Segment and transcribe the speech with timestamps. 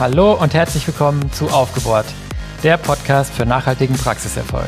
[0.00, 2.06] Hallo und herzlich willkommen zu Aufgebohrt,
[2.64, 4.64] der Podcast für nachhaltigen Praxiserfolg.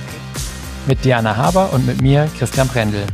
[0.87, 3.05] Mit Diana Haber und mit mir, Christian Brendel.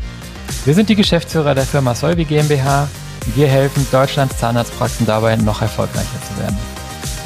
[0.67, 2.87] Wir sind die Geschäftsführer der Firma Solvi GmbH.
[3.35, 6.59] Wir helfen Deutschlands Zahnarztpraxen dabei, noch erfolgreicher zu werden.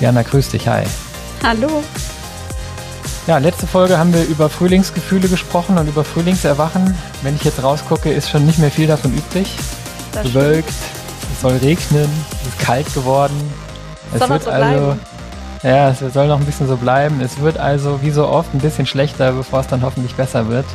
[0.00, 0.84] Diana, grüß dich, hi.
[1.42, 1.82] Hallo.
[3.26, 6.96] Ja, letzte Folge haben wir über Frühlingsgefühle gesprochen und über Frühlingserwachen.
[7.22, 9.48] Wenn ich jetzt rausgucke, ist schon nicht mehr viel davon übrig.
[10.12, 11.32] Das Bewölkt, stimmt.
[11.34, 12.10] es soll regnen,
[12.42, 13.52] es ist kalt geworden,
[14.12, 14.96] es soll wird so also,
[15.62, 17.20] ja, es soll noch ein bisschen so bleiben.
[17.20, 20.66] Es wird also wie so oft ein bisschen schlechter, bevor es dann hoffentlich besser wird.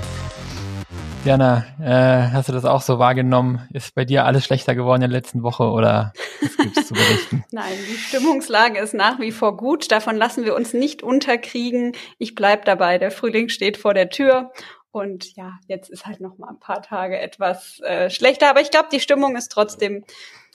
[1.24, 3.68] Diana, äh, hast du das auch so wahrgenommen?
[3.74, 7.44] Ist bei dir alles schlechter geworden in der letzten Woche oder was gibt's zu berichten?
[7.52, 9.92] Nein, die Stimmungslage ist nach wie vor gut.
[9.92, 11.94] Davon lassen wir uns nicht unterkriegen.
[12.18, 12.98] Ich bleib dabei.
[12.98, 14.52] Der Frühling steht vor der Tür
[14.90, 18.72] und ja, jetzt ist halt noch mal ein paar Tage etwas äh, schlechter, aber ich
[18.72, 20.04] glaube, die Stimmung ist trotzdem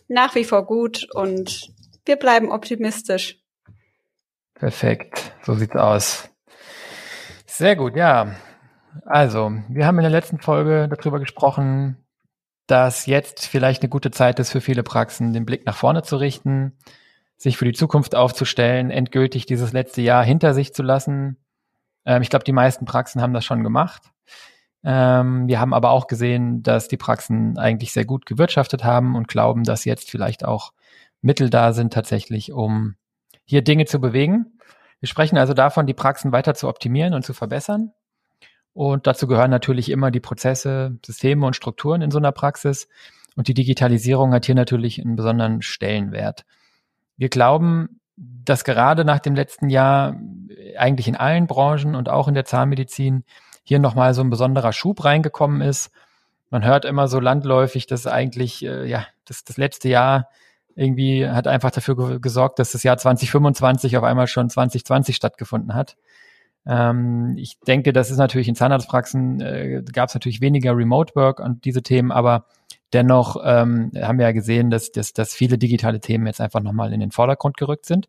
[0.08, 1.70] nach wie vor gut und
[2.04, 3.38] wir bleiben optimistisch.
[4.54, 6.28] Perfekt, so sieht's aus.
[7.46, 8.34] Sehr gut, ja.
[9.04, 11.96] Also, wir haben in der letzten Folge darüber gesprochen,
[12.66, 16.16] dass jetzt vielleicht eine gute Zeit ist für viele Praxen, den Blick nach vorne zu
[16.16, 16.76] richten,
[17.36, 21.36] sich für die Zukunft aufzustellen, endgültig dieses letzte Jahr hinter sich zu lassen.
[22.04, 24.10] Ähm, ich glaube, die meisten Praxen haben das schon gemacht.
[24.84, 29.28] Ähm, wir haben aber auch gesehen, dass die Praxen eigentlich sehr gut gewirtschaftet haben und
[29.28, 30.72] glauben, dass jetzt vielleicht auch
[31.20, 32.96] Mittel da sind tatsächlich, um
[33.44, 34.58] hier Dinge zu bewegen.
[35.00, 37.92] Wir sprechen also davon, die Praxen weiter zu optimieren und zu verbessern.
[38.76, 42.88] Und dazu gehören natürlich immer die Prozesse, Systeme und Strukturen in so einer Praxis.
[43.34, 46.44] Und die Digitalisierung hat hier natürlich einen besonderen Stellenwert.
[47.16, 50.20] Wir glauben, dass gerade nach dem letzten Jahr
[50.76, 53.24] eigentlich in allen Branchen und auch in der Zahnmedizin
[53.62, 55.90] hier nochmal so ein besonderer Schub reingekommen ist.
[56.50, 60.28] Man hört immer so landläufig, dass eigentlich äh, ja das, das letzte Jahr
[60.74, 65.96] irgendwie hat einfach dafür gesorgt, dass das Jahr 2025 auf einmal schon 2020 stattgefunden hat.
[66.66, 71.40] Ähm, ich denke, das ist natürlich in Zahnarztpraxen, äh, gab es natürlich weniger Remote Work
[71.40, 72.46] und diese Themen, aber
[72.92, 76.92] dennoch ähm, haben wir ja gesehen, dass, dass, dass viele digitale Themen jetzt einfach nochmal
[76.92, 78.08] in den Vordergrund gerückt sind.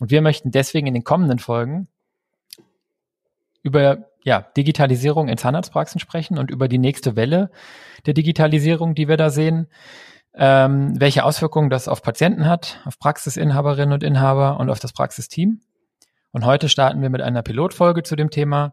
[0.00, 1.88] Und wir möchten deswegen in den kommenden Folgen
[3.62, 7.50] über ja, Digitalisierung in Zahnarztpraxen sprechen und über die nächste Welle
[8.06, 9.66] der Digitalisierung, die wir da sehen
[10.34, 15.60] ähm, welche Auswirkungen das auf Patienten hat, auf Praxisinhaberinnen und Inhaber und auf das Praxisteam.
[16.32, 18.72] Und heute starten wir mit einer Pilotfolge zu dem Thema.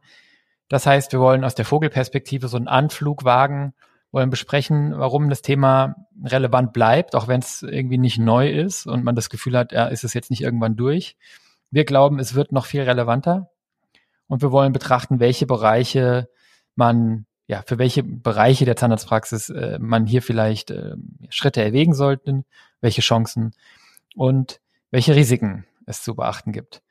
[0.69, 3.73] Das heißt, wir wollen aus der Vogelperspektive so einen Anflug wagen,
[4.11, 9.03] wollen besprechen, warum das Thema relevant bleibt, auch wenn es irgendwie nicht neu ist und
[9.03, 11.17] man das Gefühl hat, ja, ist es jetzt nicht irgendwann durch.
[11.71, 13.49] Wir glauben, es wird noch viel relevanter.
[14.27, 16.29] Und wir wollen betrachten, welche Bereiche
[16.75, 20.95] man ja, für welche Bereiche der Zahnarztpraxis äh, man hier vielleicht äh,
[21.29, 22.43] Schritte erwägen sollte,
[22.81, 23.53] welche Chancen
[24.15, 24.59] und
[24.91, 26.81] welche Risiken es zu beachten gibt.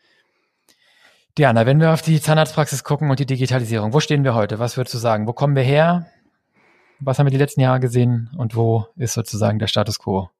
[1.38, 4.58] Diana, wenn wir auf die Zahnarztpraxis gucken und die Digitalisierung, wo stehen wir heute?
[4.58, 5.26] Was würdest du sagen?
[5.26, 6.06] Wo kommen wir her?
[6.98, 10.30] Was haben wir die letzten Jahre gesehen und wo ist sozusagen der Status quo?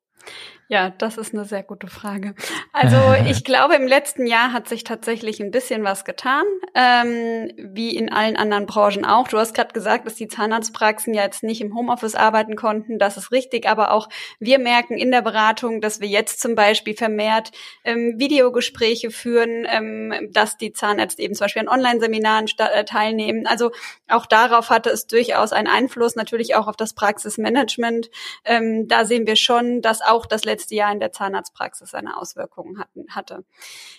[0.69, 2.35] Ja, das ist eine sehr gute Frage.
[2.73, 2.97] Also
[3.31, 6.45] ich glaube, im letzten Jahr hat sich tatsächlich ein bisschen was getan,
[6.75, 9.29] ähm, wie in allen anderen Branchen auch.
[9.29, 12.99] Du hast gerade gesagt, dass die Zahnarztpraxen ja jetzt nicht im Homeoffice arbeiten konnten.
[12.99, 14.09] Das ist richtig, aber auch
[14.41, 17.53] wir merken in der Beratung, dass wir jetzt zum Beispiel vermehrt
[17.85, 23.47] ähm, Videogespräche führen, ähm, dass die Zahnärzte eben zum Beispiel an Online-Seminaren äh, teilnehmen.
[23.47, 23.71] Also
[24.09, 28.11] auch darauf hatte es durchaus einen Einfluss, natürlich auch auf das Praxismanagement.
[28.45, 32.79] Ähm, da sehen wir schon, dass auch das letzte Jahr in der Zahnarztpraxis eine Auswirkung
[32.79, 33.45] hatten, hatte.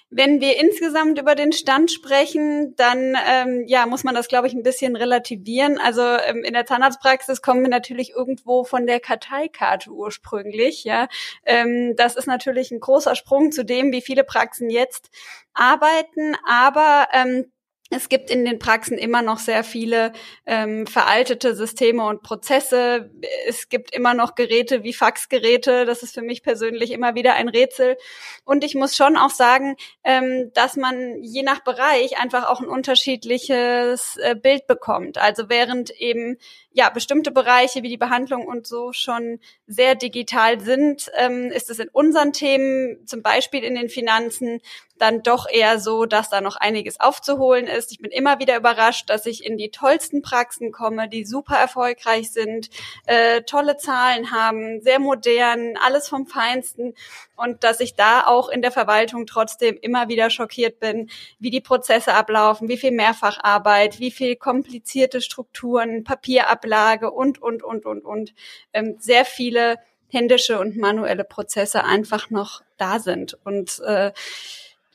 [0.10, 4.54] Wenn wir insgesamt über den Stand sprechen, dann ähm, ja muss man das, glaube ich,
[4.54, 5.78] ein bisschen relativieren.
[5.78, 10.84] Also ähm, in der Zahnarztpraxis kommen wir natürlich irgendwo von der Karteikarte ursprünglich.
[10.84, 11.08] Ja,
[11.46, 15.10] ähm, das ist natürlich ein großer Sprung zu dem, wie viele Praxen jetzt
[15.54, 17.52] arbeiten, aber ähm,
[17.90, 20.12] es gibt in den Praxen immer noch sehr viele
[20.46, 23.10] ähm, veraltete Systeme und Prozesse.
[23.48, 25.86] Es gibt immer noch Geräte wie Faxgeräte.
[25.86, 27.98] Das ist für mich persönlich immer wieder ein Rätsel.
[28.44, 32.68] Und ich muss schon auch sagen, ähm, dass man je nach Bereich einfach auch ein
[32.68, 35.18] unterschiedliches äh, Bild bekommt.
[35.18, 36.38] Also während eben
[36.72, 41.80] ja bestimmte Bereiche wie die Behandlung und so schon sehr digital sind, ähm, ist es
[41.80, 44.62] in unseren Themen, zum Beispiel in den Finanzen,
[45.00, 47.92] dann doch eher so, dass da noch einiges aufzuholen ist.
[47.92, 52.32] Ich bin immer wieder überrascht, dass ich in die tollsten Praxen komme, die super erfolgreich
[52.32, 52.70] sind,
[53.06, 56.94] äh, tolle Zahlen haben, sehr modern, alles vom Feinsten
[57.36, 61.10] und dass ich da auch in der Verwaltung trotzdem immer wieder schockiert bin,
[61.40, 67.86] wie die Prozesse ablaufen, wie viel Mehrfacharbeit, wie viel komplizierte Strukturen, Papierablage und, und, und,
[67.86, 68.34] und, und.
[68.74, 69.78] Ähm, sehr viele
[70.10, 73.38] händische und manuelle Prozesse einfach noch da sind.
[73.44, 74.12] Und äh,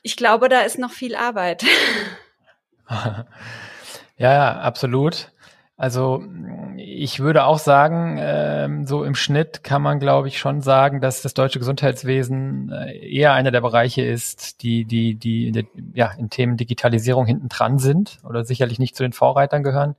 [0.03, 1.63] ich glaube, da ist noch viel Arbeit.
[2.89, 3.25] ja,
[4.17, 5.31] ja, absolut.
[5.75, 6.23] Also
[6.77, 11.23] ich würde auch sagen, ähm, so im Schnitt kann man, glaube ich, schon sagen, dass
[11.23, 15.63] das deutsche Gesundheitswesen äh, eher einer der Bereiche ist, die, die, die der,
[15.93, 19.95] ja, in Themen Digitalisierung hinten dran sind oder sicherlich nicht zu den Vorreitern gehören.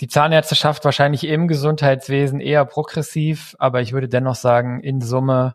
[0.00, 5.54] Die Zahnärzteschaft wahrscheinlich im Gesundheitswesen eher progressiv, aber ich würde dennoch sagen, in Summe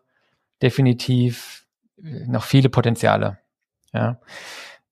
[0.62, 1.66] definitiv
[2.00, 3.38] noch viele Potenziale.
[3.92, 4.20] Ja.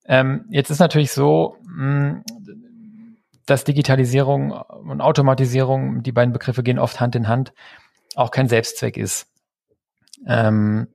[0.06, 2.22] Ähm, jetzt ist natürlich so, mh,
[3.46, 7.52] dass Digitalisierung und Automatisierung, die beiden Begriffe gehen oft Hand in Hand,
[8.16, 9.28] auch kein Selbstzweck ist.
[10.26, 10.88] Ähm,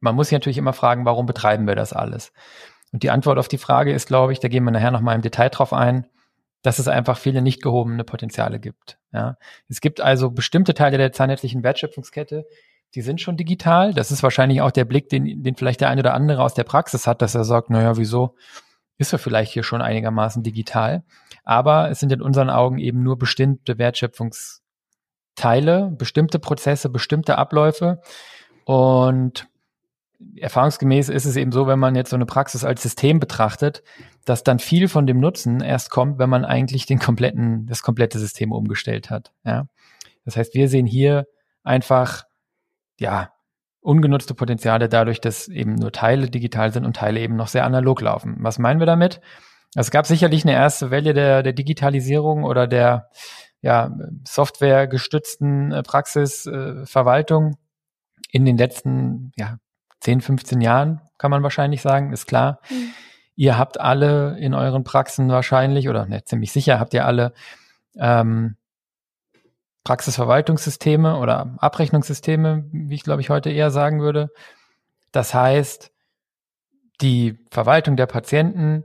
[0.00, 2.32] man muss sich natürlich immer fragen, warum betreiben wir das alles?
[2.92, 5.22] Und die Antwort auf die Frage ist, glaube ich, da gehen wir nachher nochmal im
[5.22, 6.06] Detail drauf ein,
[6.62, 8.98] dass es einfach viele nicht gehobene Potenziale gibt.
[9.12, 9.36] Ja.
[9.68, 12.46] Es gibt also bestimmte Teile der zahnärztlichen Wertschöpfungskette,
[12.94, 13.92] die sind schon digital.
[13.92, 16.64] Das ist wahrscheinlich auch der Blick, den, den vielleicht der eine oder andere aus der
[16.64, 18.34] Praxis hat, dass er sagt, naja, wieso
[18.98, 21.04] ist er vielleicht hier schon einigermaßen digital?
[21.44, 28.00] Aber es sind in unseren Augen eben nur bestimmte Wertschöpfungsteile, bestimmte Prozesse, bestimmte Abläufe.
[28.64, 29.48] Und
[30.36, 33.82] erfahrungsgemäß ist es eben so, wenn man jetzt so eine Praxis als System betrachtet,
[34.24, 38.18] dass dann viel von dem Nutzen erst kommt, wenn man eigentlich den kompletten, das komplette
[38.18, 39.32] System umgestellt hat.
[39.44, 39.68] Ja?
[40.24, 41.26] Das heißt, wir sehen hier
[41.62, 42.24] einfach,
[42.98, 43.32] ja,
[43.80, 48.00] ungenutzte Potenziale dadurch, dass eben nur Teile digital sind und Teile eben noch sehr analog
[48.00, 48.36] laufen.
[48.40, 49.20] Was meinen wir damit?
[49.76, 53.10] Es gab sicherlich eine erste Welle der, der Digitalisierung oder der
[53.60, 53.90] ja,
[54.26, 57.56] softwaregestützten äh, Praxisverwaltung äh,
[58.30, 59.58] in den letzten ja,
[60.00, 62.60] 10, 15 Jahren, kann man wahrscheinlich sagen, ist klar.
[62.70, 62.90] Mhm.
[63.34, 67.32] Ihr habt alle in euren Praxen wahrscheinlich, oder ne, ziemlich sicher habt ihr alle
[67.98, 68.56] ähm,
[69.86, 74.30] Praxisverwaltungssysteme oder Abrechnungssysteme, wie ich glaube ich heute eher sagen würde.
[75.12, 75.92] Das heißt,
[77.00, 78.82] die Verwaltung der Patienten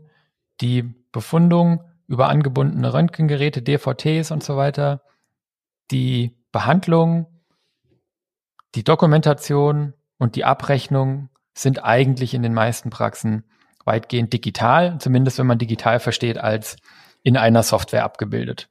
[0.62, 5.02] die Befundung über angebundene Röntgengeräte, DVTs und so weiter,
[5.90, 7.26] die Behandlung,
[8.76, 13.50] die Dokumentation und die Abrechnung sind eigentlich in den meisten Praxen
[13.86, 16.76] weitgehend digital, zumindest wenn man digital versteht als
[17.24, 18.70] in einer Software abgebildet.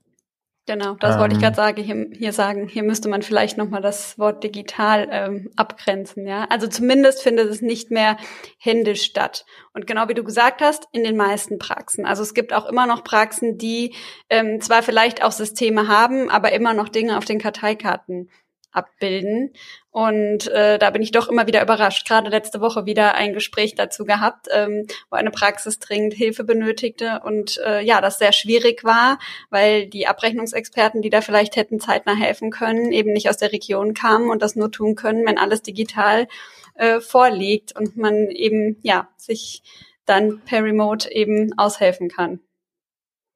[0.66, 1.42] Genau, das ähm, wollte ich ähm.
[1.42, 2.68] gerade sagen, hier, hier, sagen.
[2.68, 6.46] Hier müsste man vielleicht nochmal das Wort digital ähm, abgrenzen, ja.
[6.50, 8.16] Also zumindest findet es nicht mehr
[8.58, 9.44] händisch statt.
[9.72, 12.04] Und genau wie du gesagt hast, in den meisten Praxen.
[12.04, 13.94] Also es gibt auch immer noch Praxen, die
[14.28, 18.28] ähm, zwar vielleicht auch Systeme haben, aber immer noch Dinge auf den Karteikarten
[18.72, 19.52] abbilden.
[19.90, 22.06] Und äh, da bin ich doch immer wieder überrascht.
[22.06, 27.20] Gerade letzte Woche wieder ein Gespräch dazu gehabt, ähm, wo eine Praxis dringend Hilfe benötigte
[27.24, 29.18] und äh, ja, das sehr schwierig war,
[29.50, 33.94] weil die Abrechnungsexperten, die da vielleicht hätten zeitnah helfen können, eben nicht aus der Region
[33.94, 36.28] kamen und das nur tun können, wenn alles digital
[36.74, 39.62] äh, vorliegt und man eben ja sich
[40.06, 42.40] dann per Remote eben aushelfen kann.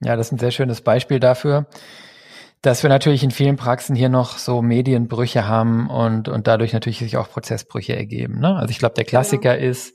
[0.00, 1.66] Ja, das ist ein sehr schönes Beispiel dafür
[2.64, 6.98] dass wir natürlich in vielen Praxen hier noch so Medienbrüche haben und, und dadurch natürlich
[6.98, 8.40] sich auch Prozessbrüche ergeben.
[8.40, 8.56] Ne?
[8.56, 9.70] Also ich glaube, der Klassiker genau.
[9.70, 9.94] ist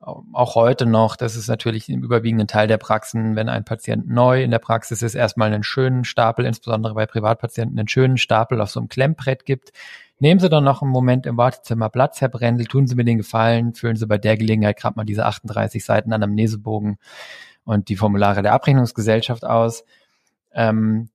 [0.00, 4.42] auch heute noch, das ist natürlich im überwiegenden Teil der Praxen, wenn ein Patient neu
[4.42, 8.70] in der Praxis ist, erstmal einen schönen Stapel, insbesondere bei Privatpatienten, einen schönen Stapel auf
[8.70, 9.72] so einem Klemmbrett gibt.
[10.18, 13.18] Nehmen Sie dann noch einen Moment im Wartezimmer Platz, Herr Brendel, tun Sie mir den
[13.18, 16.98] Gefallen, füllen Sie bei der Gelegenheit gerade mal diese 38 Seiten Anamnesebogen
[17.64, 19.84] und die Formulare der Abrechnungsgesellschaft aus.
[20.54, 21.10] Ähm,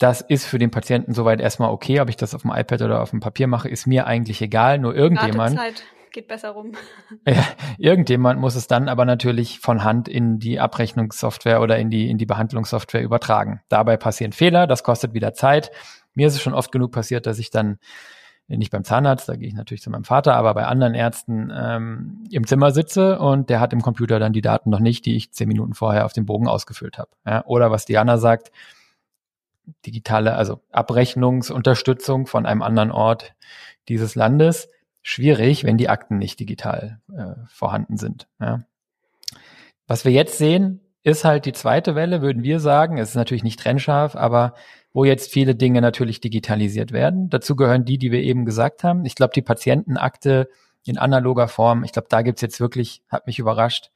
[0.00, 3.02] das ist für den Patienten soweit erstmal okay, ob ich das auf dem iPad oder
[3.02, 4.78] auf dem Papier mache, ist mir eigentlich egal.
[4.78, 5.58] Nur irgendjemand.
[5.58, 6.72] Wartezeit geht besser rum.
[7.26, 7.44] Ja,
[7.76, 12.16] irgendjemand muss es dann aber natürlich von Hand in die Abrechnungssoftware oder in die, in
[12.16, 13.60] die Behandlungssoftware übertragen.
[13.68, 15.70] Dabei passieren Fehler, das kostet wieder Zeit.
[16.14, 17.78] Mir ist es schon oft genug passiert, dass ich dann
[18.48, 22.24] nicht beim Zahnarzt, da gehe ich natürlich zu meinem Vater, aber bei anderen Ärzten ähm,
[22.30, 25.30] im Zimmer sitze und der hat im Computer dann die Daten noch nicht, die ich
[25.30, 27.10] zehn Minuten vorher auf dem Bogen ausgefüllt habe.
[27.24, 28.50] Ja, oder was Diana sagt,
[29.86, 33.34] digitale, also Abrechnungsunterstützung von einem anderen Ort
[33.88, 34.68] dieses Landes
[35.02, 38.28] schwierig, wenn die Akten nicht digital äh, vorhanden sind.
[38.40, 38.64] Ja.
[39.86, 42.98] Was wir jetzt sehen, ist halt die zweite Welle, würden wir sagen.
[42.98, 44.54] Es ist natürlich nicht trennscharf, aber
[44.92, 47.30] wo jetzt viele Dinge natürlich digitalisiert werden.
[47.30, 49.04] Dazu gehören die, die wir eben gesagt haben.
[49.04, 50.48] Ich glaube, die Patientenakte
[50.84, 51.84] in analoger Form.
[51.84, 53.90] Ich glaube, da gibt's jetzt wirklich, hat mich überrascht,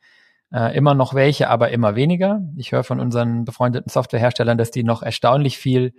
[0.53, 2.43] äh, immer noch welche, aber immer weniger.
[2.57, 5.95] Ich höre von unseren befreundeten Softwareherstellern, dass die noch erstaunlich viel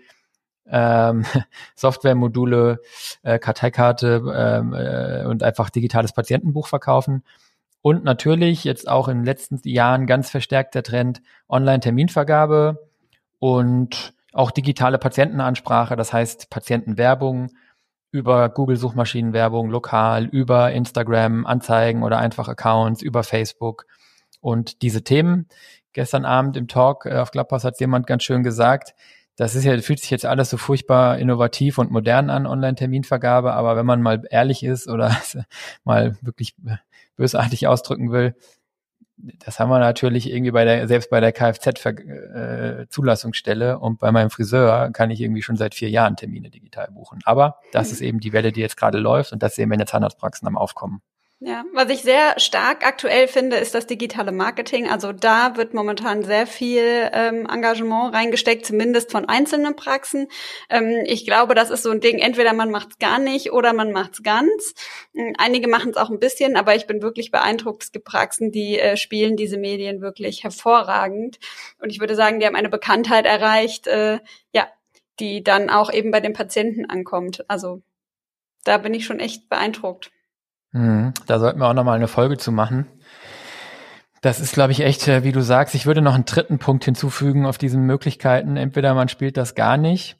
[0.67, 1.25] ähm,
[1.75, 2.81] Softwaremodule,
[3.23, 7.23] äh, Karteikarte ähm, äh, und einfach digitales Patientenbuch verkaufen.
[7.81, 12.79] Und natürlich jetzt auch in den letzten Jahren ganz verstärkt der Trend Online-Terminvergabe
[13.37, 17.51] und auch digitale Patientenansprache, das heißt Patientenwerbung
[18.11, 23.85] über Google-Suchmaschinenwerbung lokal, über Instagram, Anzeigen oder einfach Accounts, über Facebook.
[24.45, 25.47] Und diese Themen,
[25.91, 28.93] gestern Abend im Talk äh, auf Clubhouse hat jemand ganz schön gesagt,
[29.37, 33.75] das ist ja, fühlt sich jetzt alles so furchtbar innovativ und modern an, Online-Terminvergabe, aber
[33.75, 35.17] wenn man mal ehrlich ist oder
[35.83, 36.55] mal wirklich
[37.15, 38.35] bösartig ausdrücken will,
[39.17, 44.29] das haben wir natürlich irgendwie bei der, selbst bei der Kfz-Zulassungsstelle äh, und bei meinem
[44.29, 47.21] Friseur kann ich irgendwie schon seit vier Jahren Termine digital buchen.
[47.25, 47.93] Aber das mhm.
[47.93, 50.47] ist eben die Welle, die jetzt gerade läuft und das sehen wir in der Zahnarztpraxen
[50.47, 51.01] am Aufkommen.
[51.39, 54.89] Ja, was ich sehr stark aktuell finde, ist das digitale Marketing.
[54.89, 60.27] Also da wird momentan sehr viel ähm, Engagement reingesteckt, zumindest von einzelnen Praxen.
[60.69, 63.73] Ähm, ich glaube, das ist so ein Ding, entweder man macht es gar nicht oder
[63.73, 64.75] man macht es ganz.
[65.13, 67.83] Ähm, einige machen es auch ein bisschen, aber ich bin wirklich beeindruckt.
[67.83, 71.39] Es gibt Praxen, die äh, spielen diese Medien wirklich hervorragend.
[71.81, 74.19] Und ich würde sagen, die haben eine Bekanntheit erreicht, äh,
[74.53, 74.69] ja,
[75.19, 77.43] die dann auch eben bei den Patienten ankommt.
[77.49, 77.81] Also
[78.63, 80.11] da bin ich schon echt beeindruckt.
[80.75, 81.13] Mhm.
[81.25, 82.85] Da sollten wir auch nochmal eine Folge zu machen.
[84.21, 85.73] Das ist, glaube ich, echt, äh, wie du sagst.
[85.73, 88.57] Ich würde noch einen dritten Punkt hinzufügen auf diesen Möglichkeiten.
[88.57, 90.17] Entweder man spielt das gar nicht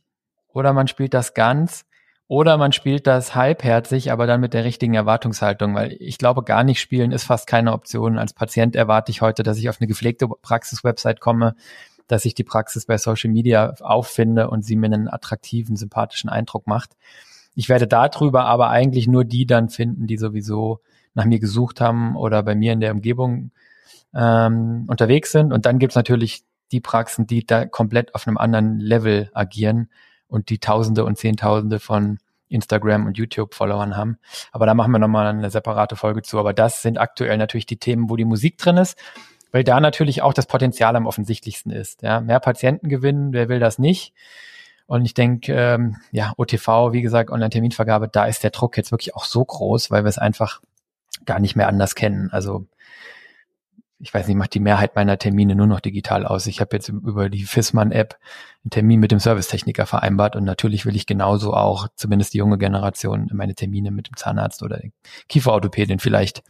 [0.53, 1.85] oder man spielt das ganz
[2.27, 6.63] oder man spielt das halbherzig, aber dann mit der richtigen Erwartungshaltung, weil ich glaube, gar
[6.63, 8.17] nicht spielen ist fast keine Option.
[8.17, 11.55] Als Patient erwarte ich heute, dass ich auf eine gepflegte Praxis-Website komme,
[12.07, 16.65] dass ich die Praxis bei Social Media auffinde und sie mir einen attraktiven, sympathischen Eindruck
[16.65, 16.95] macht.
[17.55, 20.81] Ich werde darüber aber eigentlich nur die dann finden, die sowieso
[21.13, 23.51] nach mir gesucht haben oder bei mir in der Umgebung
[24.13, 25.53] ähm, unterwegs sind.
[25.53, 29.89] Und dann gibt's natürlich die Praxen, die da komplett auf einem anderen Level agieren
[30.27, 34.17] und die Tausende und Zehntausende von Instagram und YouTube-Followern haben.
[34.51, 36.39] Aber da machen wir nochmal eine separate Folge zu.
[36.39, 38.97] Aber das sind aktuell natürlich die Themen, wo die Musik drin ist,
[39.51, 42.01] weil da natürlich auch das Potenzial am offensichtlichsten ist.
[42.01, 44.13] Ja, mehr Patienten gewinnen, wer will das nicht?
[44.87, 49.15] Und ich denke, ähm, ja, OTV, wie gesagt, Online-Terminvergabe, da ist der Druck jetzt wirklich
[49.15, 50.61] auch so groß, weil wir es einfach
[51.25, 52.29] gar nicht mehr anders kennen.
[52.31, 52.67] Also
[53.99, 56.47] ich weiß nicht, macht die Mehrheit meiner Termine nur noch digital aus.
[56.47, 58.17] Ich habe jetzt über die Fissmann-App
[58.63, 62.57] einen Termin mit dem Servicetechniker vereinbart und natürlich will ich genauso auch, zumindest die junge
[62.57, 64.81] Generation, meine Termine mit dem Zahnarzt oder
[65.29, 66.43] Kieferorthopädin vielleicht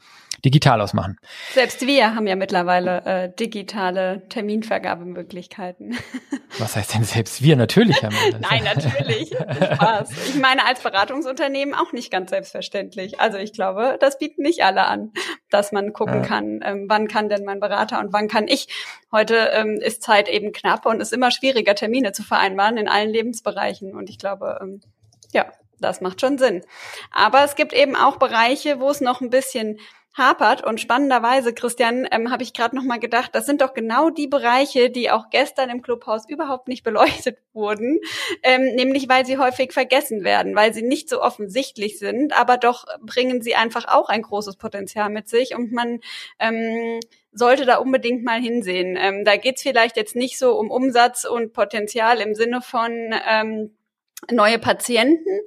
[0.43, 1.17] digital ausmachen.
[1.53, 5.97] Selbst wir haben ja mittlerweile äh, digitale Terminvergabemöglichkeiten.
[6.59, 7.55] Was heißt denn selbst wir?
[7.55, 8.41] Natürlich haben wir das.
[8.49, 9.29] Nein, natürlich.
[9.29, 10.09] Spaß.
[10.29, 13.19] Ich meine, als Beratungsunternehmen auch nicht ganz selbstverständlich.
[13.19, 15.11] Also ich glaube, das bieten nicht alle an,
[15.49, 16.27] dass man gucken ja.
[16.27, 18.67] kann, ähm, wann kann denn mein Berater und wann kann ich.
[19.11, 22.87] Heute ähm, ist Zeit eben knapp und es ist immer schwieriger, Termine zu vereinbaren in
[22.87, 23.95] allen Lebensbereichen.
[23.95, 24.81] Und ich glaube, ähm,
[25.33, 26.63] ja, das macht schon Sinn.
[27.11, 29.79] Aber es gibt eben auch Bereiche, wo es noch ein bisschen
[30.17, 30.63] hapert.
[30.63, 34.27] Und spannenderweise, Christian, ähm, habe ich gerade noch mal gedacht, das sind doch genau die
[34.27, 37.99] Bereiche, die auch gestern im Clubhaus überhaupt nicht beleuchtet wurden,
[38.41, 42.85] ähm, nämlich weil sie häufig vergessen werden, weil sie nicht so offensichtlich sind, aber doch
[43.01, 45.99] bringen sie einfach auch ein großes Potenzial mit sich und man
[46.39, 46.99] ähm,
[47.31, 48.97] sollte da unbedingt mal hinsehen.
[48.97, 53.75] Ähm, da geht's vielleicht jetzt nicht so um Umsatz und Potenzial im Sinne von ähm,
[54.31, 55.41] neue Patienten,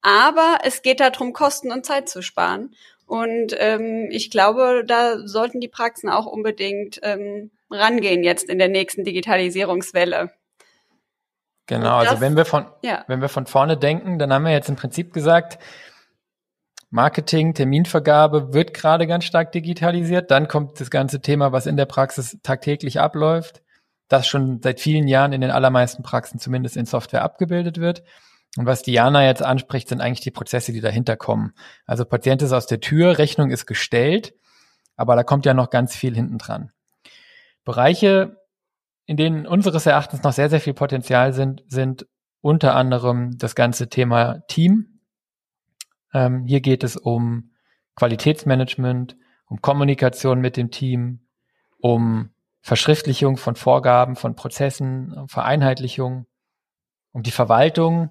[0.00, 2.74] aber es geht darum, Kosten und Zeit zu sparen.
[3.06, 8.68] Und ähm, ich glaube, da sollten die Praxen auch unbedingt ähm, rangehen jetzt in der
[8.68, 10.30] nächsten Digitalisierungswelle.
[11.66, 13.04] Genau, also das, also wenn wir von ja.
[13.08, 15.58] wenn wir von vorne denken, dann haben wir jetzt im Prinzip gesagt,
[16.90, 20.30] Marketing, Terminvergabe wird gerade ganz stark digitalisiert.
[20.30, 23.62] Dann kommt das ganze Thema, was in der Praxis tagtäglich abläuft,
[24.08, 28.04] das schon seit vielen Jahren in den allermeisten Praxen zumindest in Software abgebildet wird.
[28.56, 31.52] Und was Diana jetzt anspricht, sind eigentlich die Prozesse, die dahinter kommen.
[31.84, 34.34] Also Patient ist aus der Tür, Rechnung ist gestellt,
[34.96, 36.72] aber da kommt ja noch ganz viel hinten dran.
[37.64, 38.36] Bereiche,
[39.04, 42.06] in denen unseres Erachtens noch sehr, sehr viel Potenzial sind, sind
[42.40, 45.00] unter anderem das ganze Thema Team.
[46.14, 47.50] Ähm, hier geht es um
[47.96, 51.26] Qualitätsmanagement, um Kommunikation mit dem Team,
[51.78, 52.30] um
[52.62, 56.26] Verschriftlichung von Vorgaben, von Prozessen, Vereinheitlichung,
[57.12, 58.10] um die Verwaltung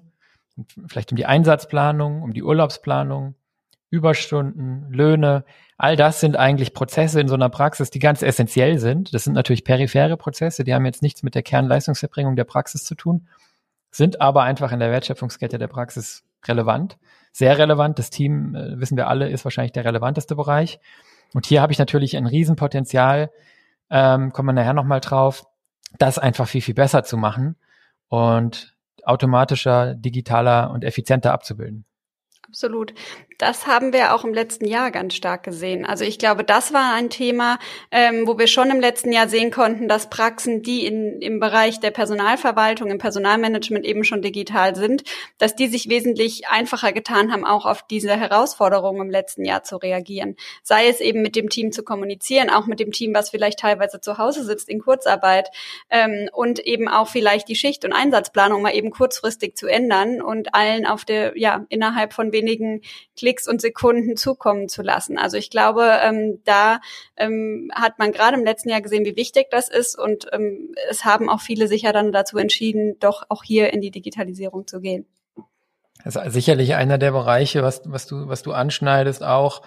[0.86, 3.34] vielleicht um die Einsatzplanung, um die Urlaubsplanung,
[3.90, 5.44] Überstunden, Löhne.
[5.78, 9.14] All das sind eigentlich Prozesse in so einer Praxis, die ganz essentiell sind.
[9.14, 12.94] Das sind natürlich periphere Prozesse, die haben jetzt nichts mit der Kernleistungserbringung der Praxis zu
[12.94, 13.28] tun,
[13.90, 16.98] sind aber einfach in der Wertschöpfungskette der Praxis relevant,
[17.32, 17.98] sehr relevant.
[17.98, 20.80] Das Team, äh, wissen wir alle, ist wahrscheinlich der relevanteste Bereich.
[21.34, 23.30] Und hier habe ich natürlich ein Riesenpotenzial,
[23.90, 25.44] ähm, kommen wir nachher nochmal drauf,
[25.98, 27.56] das einfach viel, viel besser zu machen
[28.08, 28.75] und
[29.06, 31.84] automatischer, digitaler und effizienter abzubilden.
[32.46, 32.94] Absolut.
[33.38, 35.84] Das haben wir auch im letzten Jahr ganz stark gesehen.
[35.84, 37.58] Also ich glaube, das war ein Thema,
[37.90, 41.78] ähm, wo wir schon im letzten Jahr sehen konnten, dass Praxen, die in, im Bereich
[41.78, 45.04] der Personalverwaltung, im Personalmanagement eben schon digital sind,
[45.36, 49.76] dass die sich wesentlich einfacher getan haben, auch auf diese Herausforderungen im letzten Jahr zu
[49.76, 50.36] reagieren.
[50.62, 54.00] Sei es eben mit dem Team zu kommunizieren, auch mit dem Team, was vielleicht teilweise
[54.00, 55.50] zu Hause sitzt in Kurzarbeit
[55.90, 60.54] ähm, und eben auch vielleicht die Schicht- und Einsatzplanung mal eben kurzfristig zu ändern und
[60.54, 62.80] allen auf der, ja, innerhalb von wenigen
[63.26, 65.18] Klicks und Sekunden zukommen zu lassen.
[65.18, 66.78] Also ich glaube, ähm, da
[67.16, 71.04] ähm, hat man gerade im letzten Jahr gesehen, wie wichtig das ist und ähm, es
[71.04, 74.80] haben auch viele sich ja dann dazu entschieden, doch auch hier in die Digitalisierung zu
[74.80, 75.06] gehen.
[76.04, 79.62] Das ist sicherlich einer der Bereiche, was, was du, was du anschneidest, auch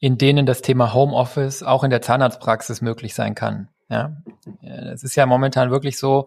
[0.00, 3.68] in denen das Thema Homeoffice auch in der Zahnarztpraxis möglich sein kann.
[3.88, 4.16] Ja,
[4.92, 6.26] es ist ja momentan wirklich so,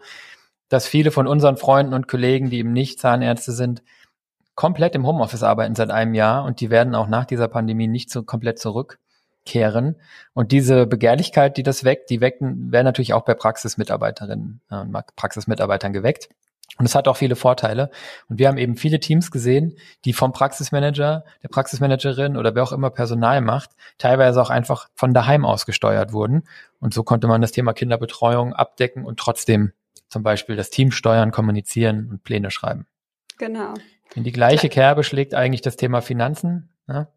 [0.69, 3.83] dass viele von unseren Freunden und Kollegen, die eben nicht Zahnärzte sind,
[4.57, 8.09] komplett im Homeoffice arbeiten seit einem Jahr und die werden auch nach dieser Pandemie nicht
[8.09, 9.95] so komplett zurückkehren.
[10.33, 15.01] Und diese Begehrlichkeit, die das weckt, die wecken, werden natürlich auch bei Praxismitarbeiterinnen und äh,
[15.15, 16.29] Praxismitarbeitern geweckt.
[16.79, 17.91] Und es hat auch viele Vorteile.
[18.29, 22.71] Und wir haben eben viele Teams gesehen, die vom Praxismanager, der Praxismanagerin oder wer auch
[22.71, 26.43] immer Personal macht, teilweise auch einfach von daheim aus gesteuert wurden.
[26.79, 29.71] Und so konnte man das Thema Kinderbetreuung abdecken und trotzdem
[30.09, 32.87] zum Beispiel das Team steuern, kommunizieren und Pläne schreiben.
[33.37, 33.75] Genau.
[34.15, 36.69] In die gleiche Kerbe schlägt eigentlich das Thema Finanzen.
[36.87, 37.07] Ne?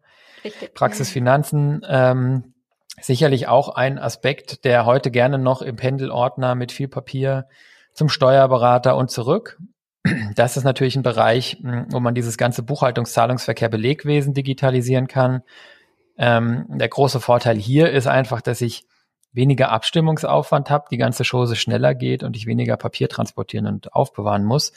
[0.43, 0.73] Richtig.
[0.73, 2.53] Praxis Finanzen, ähm,
[2.99, 7.47] sicherlich auch ein Aspekt, der heute gerne noch im Pendelordner mit viel Papier
[7.93, 9.57] zum Steuerberater und zurück.
[10.35, 15.43] Das ist natürlich ein Bereich, hm, wo man dieses ganze Buchhaltungszahlungsverkehr Belegwesen digitalisieren kann.
[16.17, 18.85] Ähm, der große Vorteil hier ist einfach, dass ich
[19.31, 24.43] weniger Abstimmungsaufwand habe, die ganze Chose schneller geht und ich weniger Papier transportieren und aufbewahren
[24.43, 24.73] muss.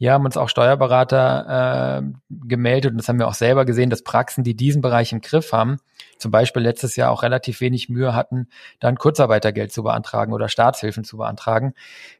[0.00, 4.02] Hier haben uns auch Steuerberater äh, gemeldet und das haben wir auch selber gesehen, dass
[4.02, 5.76] Praxen, die diesen Bereich im Griff haben,
[6.16, 11.04] zum Beispiel letztes Jahr auch relativ wenig Mühe hatten, dann Kurzarbeitergeld zu beantragen oder Staatshilfen
[11.04, 11.74] zu beantragen,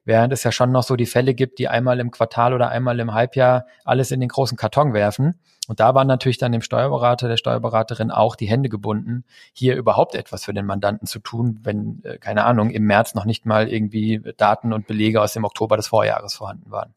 [0.04, 3.00] während es ja schon noch so die Fälle gibt, die einmal im Quartal oder einmal
[3.00, 5.36] im Halbjahr alles in den großen Karton werfen.
[5.66, 9.24] Und da waren natürlich dann dem Steuerberater, der Steuerberaterin auch die Hände gebunden,
[9.54, 13.24] hier überhaupt etwas für den Mandanten zu tun, wenn, äh, keine Ahnung, im März noch
[13.24, 16.94] nicht mal irgendwie Daten und Belege aus dem Oktober des Vorjahres vorhanden waren.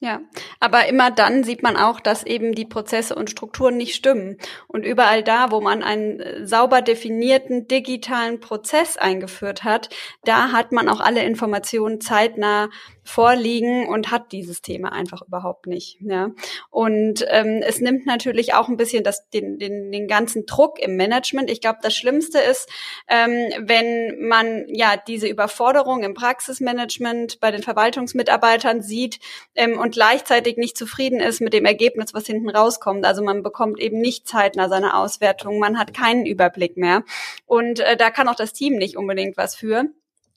[0.00, 0.20] Ja,
[0.60, 4.36] aber immer dann sieht man auch, dass eben die Prozesse und Strukturen nicht stimmen.
[4.68, 9.88] Und überall da, wo man einen äh, sauber definierten digitalen Prozess eingeführt hat,
[10.24, 12.70] da hat man auch alle Informationen zeitnah
[13.08, 15.98] vorliegen und hat dieses Thema einfach überhaupt nicht.
[16.00, 16.30] Ja.
[16.70, 20.96] Und ähm, es nimmt natürlich auch ein bisschen das, den, den, den ganzen Druck im
[20.96, 21.50] Management.
[21.50, 22.68] Ich glaube, das Schlimmste ist,
[23.08, 29.20] ähm, wenn man ja diese Überforderung im Praxismanagement bei den Verwaltungsmitarbeitern sieht
[29.54, 33.06] ähm, und gleichzeitig nicht zufrieden ist mit dem Ergebnis, was hinten rauskommt.
[33.06, 37.04] Also man bekommt eben nicht zeitnah seine Auswertung, man hat keinen Überblick mehr.
[37.46, 39.86] Und äh, da kann auch das Team nicht unbedingt was für.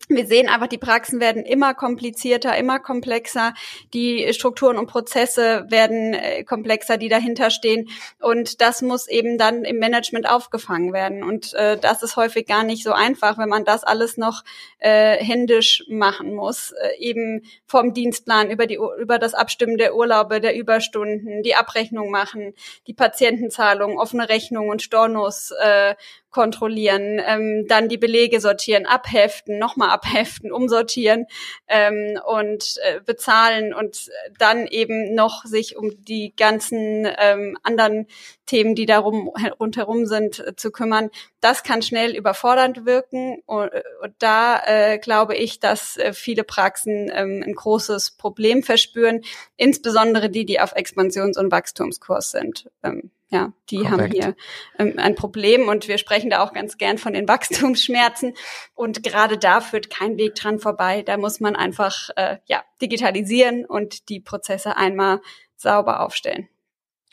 [0.07, 3.53] Wir sehen einfach, die Praxen werden immer komplizierter, immer komplexer.
[3.93, 7.89] Die Strukturen und Prozesse werden äh, komplexer, die dahinter stehen.
[8.19, 11.23] Und das muss eben dann im Management aufgefangen werden.
[11.23, 14.43] Und äh, das ist häufig gar nicht so einfach, wenn man das alles noch
[14.79, 16.71] äh, händisch machen muss.
[16.71, 22.11] Äh, eben vom Dienstplan über, die, über das Abstimmen der Urlaube, der Überstunden, die Abrechnung
[22.11, 22.53] machen,
[22.87, 25.95] die Patientenzahlung, offene Rechnung und Stornos äh,
[26.31, 31.25] kontrollieren, ähm, dann die Belege sortieren, abheften, nochmal abheften, umsortieren
[31.67, 38.07] ähm, und äh, bezahlen und dann eben noch sich um die ganzen ähm, anderen
[38.51, 39.29] Themen, die darum
[39.61, 41.09] rundherum sind, äh, zu kümmern.
[41.39, 47.09] Das kann schnell überfordernd wirken und, und da äh, glaube ich, dass äh, viele Praxen
[47.13, 49.21] ähm, ein großes Problem verspüren,
[49.55, 52.69] insbesondere die, die auf Expansions- und Wachstumskurs sind.
[52.83, 53.91] Ähm, ja, die Korrekt.
[53.93, 54.35] haben hier
[54.77, 58.33] ähm, ein Problem und wir sprechen da auch ganz gern von den Wachstumsschmerzen.
[58.75, 61.03] Und gerade da führt kein Weg dran vorbei.
[61.03, 65.21] Da muss man einfach äh, ja, digitalisieren und die Prozesse einmal
[65.55, 66.49] sauber aufstellen.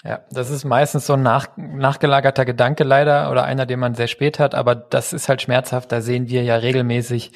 [0.05, 4.07] Ja, das ist meistens so ein nach, nachgelagerter Gedanke leider oder einer, den man sehr
[4.07, 5.91] spät hat, aber das ist halt schmerzhaft.
[5.91, 7.33] Da sehen wir ja regelmäßig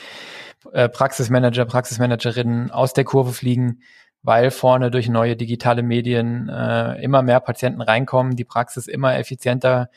[0.73, 3.83] äh, Praxismanager, Praxismanagerinnen aus der Kurve fliegen,
[4.23, 9.91] weil vorne durch neue digitale Medien äh, immer mehr Patienten reinkommen, die Praxis immer effizienter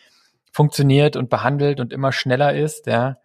[0.51, 3.17] funktioniert und behandelt und immer schneller ist, ja.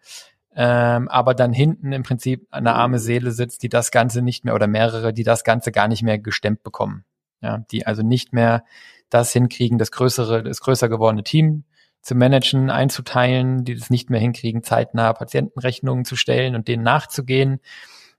[0.53, 4.53] Ähm, aber dann hinten im Prinzip eine arme Seele sitzt, die das Ganze nicht mehr
[4.53, 7.05] oder mehrere, die das Ganze gar nicht mehr gestemmt bekommen.
[7.41, 8.65] Ja, die also nicht mehr
[9.11, 11.65] das hinkriegen, das größere, das größer gewordene Team
[12.01, 17.59] zu managen, einzuteilen, die das nicht mehr hinkriegen, zeitnah Patientenrechnungen zu stellen und denen nachzugehen,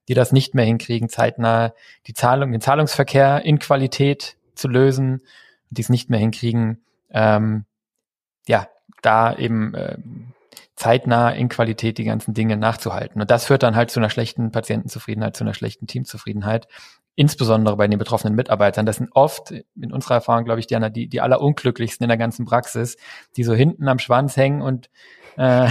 [0.09, 1.73] die das nicht mehr hinkriegen, zeitnah
[2.07, 5.23] die Zahlung, den Zahlungsverkehr in Qualität zu lösen,
[5.71, 7.65] die es nicht mehr hinkriegen, ähm,
[8.47, 8.69] ja,
[9.01, 9.97] da eben äh,
[10.77, 13.21] zeitnah in Qualität die ganzen Dinge nachzuhalten.
[13.21, 16.69] Und das führt dann halt zu einer schlechten Patientenzufriedenheit, zu einer schlechten Teamzufriedenheit,
[17.15, 18.87] insbesondere bei den betroffenen Mitarbeitern.
[18.87, 22.47] Das sind oft, in unserer Erfahrung, glaube ich, Diana, die, die allerunglücklichsten in der ganzen
[22.47, 22.97] Praxis,
[23.37, 24.91] die so hinten am Schwanz hängen und,
[25.37, 25.71] äh, äh,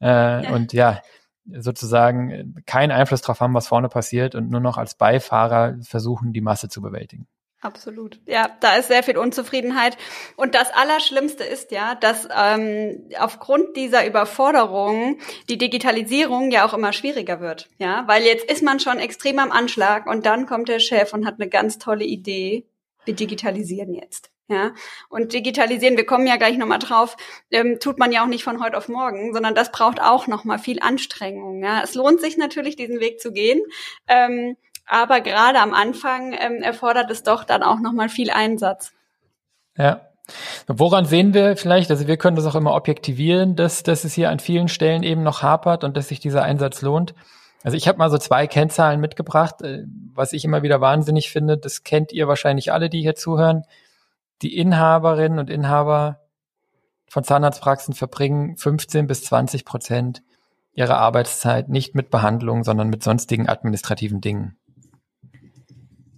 [0.00, 0.50] ja.
[0.50, 1.00] und ja,
[1.46, 6.40] sozusagen keinen Einfluss darauf haben, was vorne passiert und nur noch als Beifahrer versuchen, die
[6.40, 7.26] Masse zu bewältigen.
[7.64, 8.20] Absolut.
[8.26, 9.96] Ja, da ist sehr viel Unzufriedenheit.
[10.36, 16.92] Und das Allerschlimmste ist ja, dass ähm, aufgrund dieser Überforderung die Digitalisierung ja auch immer
[16.92, 17.70] schwieriger wird.
[17.78, 21.24] Ja, weil jetzt ist man schon extrem am Anschlag und dann kommt der Chef und
[21.24, 22.66] hat eine ganz tolle Idee.
[23.06, 24.30] Wir digitalisieren jetzt.
[24.46, 24.74] Ja,
[25.08, 27.16] und digitalisieren, wir kommen ja gleich nochmal drauf,
[27.50, 30.58] ähm, tut man ja auch nicht von heute auf morgen, sondern das braucht auch nochmal
[30.58, 31.64] viel Anstrengung.
[31.64, 33.62] Ja, es lohnt sich natürlich, diesen Weg zu gehen.
[34.06, 38.92] Ähm, aber gerade am Anfang ähm, erfordert es doch dann auch nochmal viel Einsatz.
[39.76, 40.00] Ja.
[40.66, 44.30] Woran sehen wir vielleicht, also wir können das auch immer objektivieren, dass, dass es hier
[44.30, 47.14] an vielen Stellen eben noch hapert und dass sich dieser Einsatz lohnt.
[47.62, 51.58] Also ich habe mal so zwei Kennzahlen mitgebracht, äh, was ich immer wieder wahnsinnig finde,
[51.58, 53.64] das kennt ihr wahrscheinlich alle, die hier zuhören.
[54.42, 56.20] Die Inhaberinnen und Inhaber
[57.08, 60.22] von Zahnarztpraxen verbringen 15 bis 20 Prozent
[60.74, 64.56] ihrer Arbeitszeit nicht mit Behandlung, sondern mit sonstigen administrativen Dingen.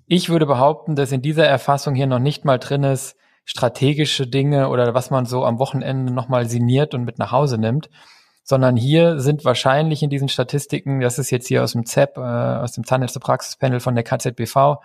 [0.06, 4.68] Ich würde behaupten, dass in dieser Erfassung hier noch nicht mal drin ist, strategische Dinge
[4.68, 7.90] oder was man so am Wochenende nochmal signiert und mit nach Hause nimmt,
[8.44, 12.20] sondern hier sind wahrscheinlich in diesen Statistiken, das ist jetzt hier aus dem ZEP, äh,
[12.20, 14.76] aus dem Zahnärzte-Praxispanel von der KZBV,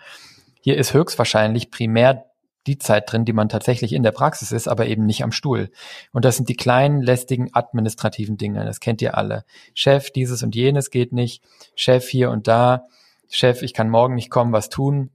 [0.60, 2.24] hier ist höchstwahrscheinlich primär
[2.66, 5.70] die Zeit drin, die man tatsächlich in der Praxis ist, aber eben nicht am Stuhl.
[6.12, 8.64] Und das sind die kleinen, lästigen, administrativen Dinge.
[8.64, 9.44] Das kennt ihr alle.
[9.74, 11.42] Chef, dieses und jenes geht nicht.
[11.74, 12.86] Chef hier und da.
[13.34, 15.10] Chef, ich kann morgen nicht kommen, was tun.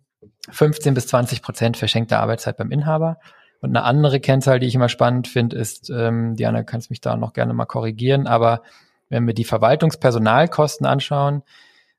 [0.49, 3.19] 15 bis 20 Prozent verschenkte Arbeitszeit beim Inhaber.
[3.61, 7.15] Und eine andere Kennzahl, die ich immer spannend finde, ist, ähm, Diana, kannst mich da
[7.15, 8.63] noch gerne mal korrigieren, aber
[9.09, 11.43] wenn wir die Verwaltungspersonalkosten anschauen,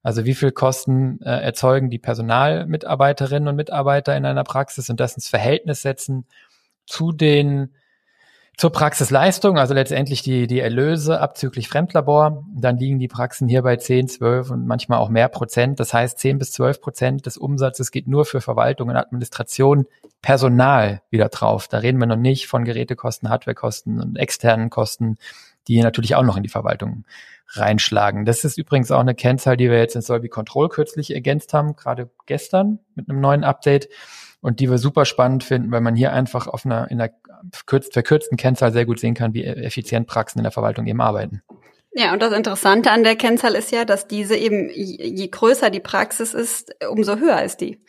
[0.03, 5.15] also wie viel Kosten äh, erzeugen die Personalmitarbeiterinnen und Mitarbeiter in einer Praxis und das
[5.15, 6.27] ins Verhältnis setzen
[6.87, 7.75] zu den
[8.59, 13.77] zur Praxisleistung, also letztendlich die, die Erlöse abzüglich Fremdlabor, dann liegen die Praxen hier bei
[13.77, 15.79] 10, 12 und manchmal auch mehr Prozent.
[15.79, 19.87] Das heißt, 10 bis 12 Prozent des Umsatzes geht nur für Verwaltung und Administration,
[20.23, 21.69] Personal wieder drauf.
[21.69, 25.19] Da reden wir noch nicht von Gerätekosten, Hardwarekosten und externen Kosten,
[25.69, 27.05] die natürlich auch noch in die Verwaltung
[27.51, 28.25] reinschlagen.
[28.25, 31.77] Das ist übrigens auch eine Kennzahl, die wir jetzt in Solvi Control kürzlich ergänzt haben,
[31.77, 33.89] gerade gestern mit einem neuen Update
[34.41, 37.13] und die wir super spannend finden, weil man hier einfach auf einer, in einer
[37.53, 41.43] verkürzten Kennzahl sehr gut sehen kann, wie effizient Praxen in der Verwaltung eben arbeiten.
[41.93, 45.81] Ja, und das Interessante an der Kennzahl ist ja, dass diese eben, je größer die
[45.81, 47.81] Praxis ist, umso höher ist die.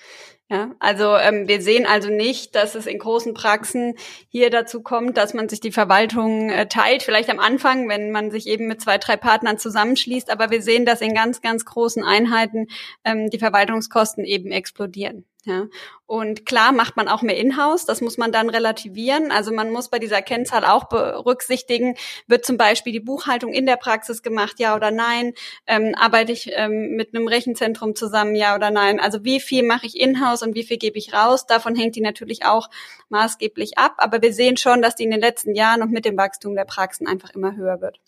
[0.52, 3.94] Ja, also ähm, wir sehen also nicht, dass es in großen Praxen
[4.30, 8.32] hier dazu kommt, dass man sich die Verwaltung äh, teilt, vielleicht am Anfang, wenn man
[8.32, 12.04] sich eben mit zwei, drei Partnern zusammenschließt, aber wir sehen, dass in ganz, ganz großen
[12.04, 12.66] Einheiten
[13.06, 15.26] ähm, die Verwaltungskosten eben explodieren.
[15.46, 15.68] Ja.
[16.06, 19.32] Und klar macht man auch mehr Inhouse, das muss man dann relativieren.
[19.32, 21.96] Also man muss bei dieser Kennzahl auch berücksichtigen,
[22.28, 25.34] wird zum Beispiel die Buchhaltung in der Praxis gemacht, ja oder nein?
[25.66, 29.00] Ähm, arbeite ich ähm, mit einem Rechenzentrum zusammen, ja oder nein?
[29.00, 31.46] Also wie viel mache ich Inhouse und wie viel gebe ich raus?
[31.46, 32.70] Davon hängt die natürlich auch
[33.08, 33.94] maßgeblich ab.
[33.98, 36.66] Aber wir sehen schon, dass die in den letzten Jahren und mit dem Wachstum der
[36.66, 38.02] Praxen einfach immer höher wird.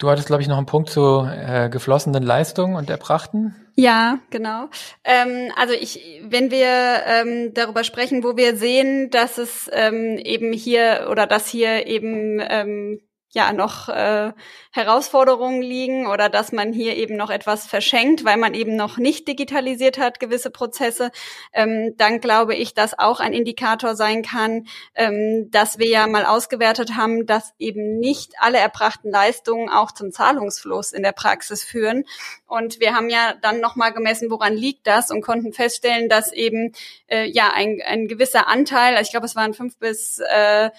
[0.00, 3.54] Du hattest, glaube ich, noch einen Punkt zu äh, geflossenen Leistungen und Erbrachten.
[3.76, 4.68] Ja, genau.
[5.02, 10.52] Ähm, also ich, wenn wir ähm, darüber sprechen, wo wir sehen, dass es ähm, eben
[10.52, 13.00] hier oder dass hier eben ähm,
[13.34, 14.32] ja noch äh,
[14.70, 19.26] Herausforderungen liegen oder dass man hier eben noch etwas verschenkt, weil man eben noch nicht
[19.26, 21.10] digitalisiert hat, gewisse Prozesse,
[21.52, 26.24] ähm, dann glaube ich, dass auch ein Indikator sein kann, ähm, dass wir ja mal
[26.24, 32.04] ausgewertet haben, dass eben nicht alle erbrachten Leistungen auch zum Zahlungsfluss in der Praxis führen.
[32.46, 36.72] Und wir haben ja dann nochmal gemessen, woran liegt das und konnten feststellen, dass eben
[37.08, 40.70] äh, ja ein, ein gewisser Anteil, ich glaube, es waren fünf bis äh,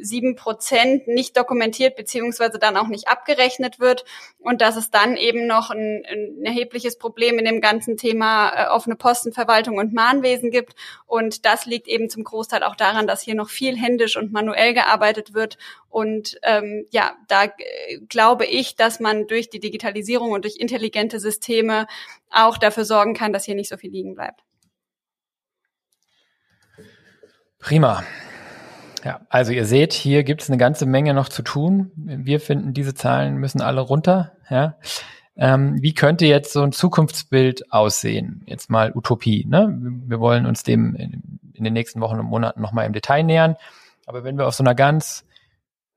[0.00, 4.04] sieben Prozent nicht dokumentiert beziehungsweise dann auch nicht abgerechnet wird
[4.38, 8.68] und dass es dann eben noch ein, ein erhebliches Problem in dem ganzen Thema äh,
[8.68, 10.74] offene Postenverwaltung und Mahnwesen gibt
[11.06, 14.74] und das liegt eben zum Großteil auch daran, dass hier noch viel händisch und manuell
[14.74, 20.44] gearbeitet wird und ähm, ja, da äh, glaube ich, dass man durch die Digitalisierung und
[20.44, 21.86] durch intelligente Systeme
[22.30, 24.42] auch dafür sorgen kann, dass hier nicht so viel liegen bleibt.
[27.58, 28.02] Prima.
[29.04, 31.90] Ja, also ihr seht, hier gibt es eine ganze Menge noch zu tun.
[31.96, 34.32] Wir finden, diese Zahlen müssen alle runter.
[34.48, 34.76] Ja.
[35.34, 38.42] Ähm, wie könnte jetzt so ein Zukunftsbild aussehen?
[38.46, 39.44] Jetzt mal Utopie.
[39.48, 39.76] Ne?
[40.06, 43.56] Wir wollen uns dem in, in den nächsten Wochen und Monaten nochmal im Detail nähern.
[44.06, 45.24] Aber wenn wir auf so einer ganz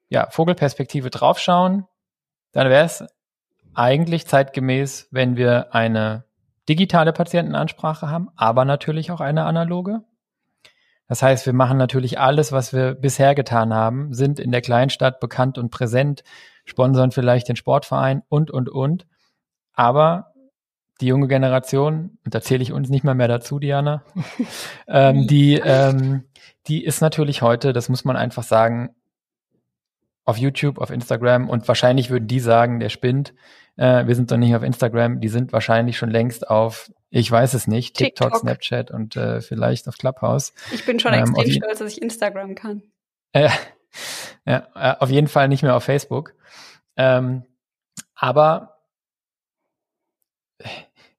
[0.10, 1.86] ja, Vogelperspektive draufschauen,
[2.54, 3.04] dann wäre es
[3.74, 6.24] eigentlich zeitgemäß, wenn wir eine
[6.70, 10.02] digitale Patientenansprache haben, aber natürlich auch eine analoge.
[11.08, 15.20] Das heißt, wir machen natürlich alles, was wir bisher getan haben, sind in der Kleinstadt
[15.20, 16.24] bekannt und präsent,
[16.66, 19.06] sponsern vielleicht den Sportverein und, und, und.
[19.74, 20.34] Aber
[21.02, 24.04] die junge Generation, und da zähle ich uns nicht mal mehr dazu, Diana,
[24.88, 26.24] ähm, die, ähm,
[26.68, 28.96] die ist natürlich heute, das muss man einfach sagen,
[30.24, 33.36] auf YouTube, auf Instagram und wahrscheinlich würden die sagen, der spinnt.
[33.76, 37.54] Äh, wir sind doch nicht auf Instagram, die sind wahrscheinlich schon längst auf ich weiß
[37.54, 37.96] es nicht.
[37.96, 40.54] TikTok, TikTok Snapchat und äh, vielleicht auf Clubhouse.
[40.74, 42.84] Ich bin schon ähm, extrem stolz, dass ich Instagram kann.
[43.32, 43.50] Äh,
[44.46, 46.34] ja, äh, auf jeden Fall nicht mehr auf Facebook.
[46.98, 47.44] Ähm,
[48.16, 48.82] aber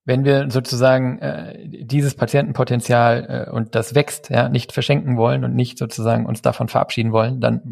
[0.05, 5.55] wenn wir sozusagen äh, dieses Patientenpotenzial äh, und das wächst, ja, nicht verschenken wollen und
[5.55, 7.63] nicht sozusagen uns davon verabschieden wollen, dann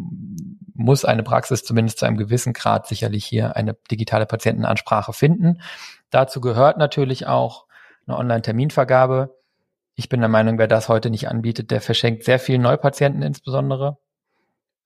[0.72, 5.60] muss eine Praxis zumindest zu einem gewissen Grad sicherlich hier eine digitale Patientenansprache finden.
[6.08, 7.66] Dazu gehört natürlich auch
[8.06, 9.36] eine Online-Terminvergabe.
[9.94, 13.98] Ich bin der Meinung, wer das heute nicht anbietet, der verschenkt sehr viel Neupatienten insbesondere.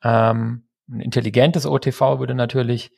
[0.03, 2.91] Ähm, ein intelligentes OTV würde natürlich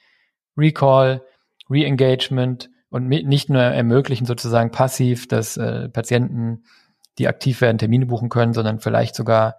[0.56, 1.22] Recall,
[1.68, 6.64] Re-Engagement und nicht nur ermöglichen, sozusagen passiv, dass äh, Patienten,
[7.18, 9.58] die aktiv werden, Termine buchen können, sondern vielleicht sogar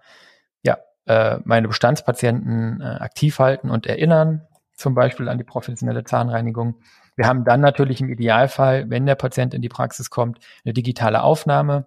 [0.62, 6.80] ja, äh, meine Bestandspatienten äh, aktiv halten und erinnern, zum Beispiel an die professionelle Zahnreinigung.
[7.16, 11.22] Wir haben dann natürlich im Idealfall, wenn der Patient in die Praxis kommt, eine digitale
[11.22, 11.86] Aufnahme,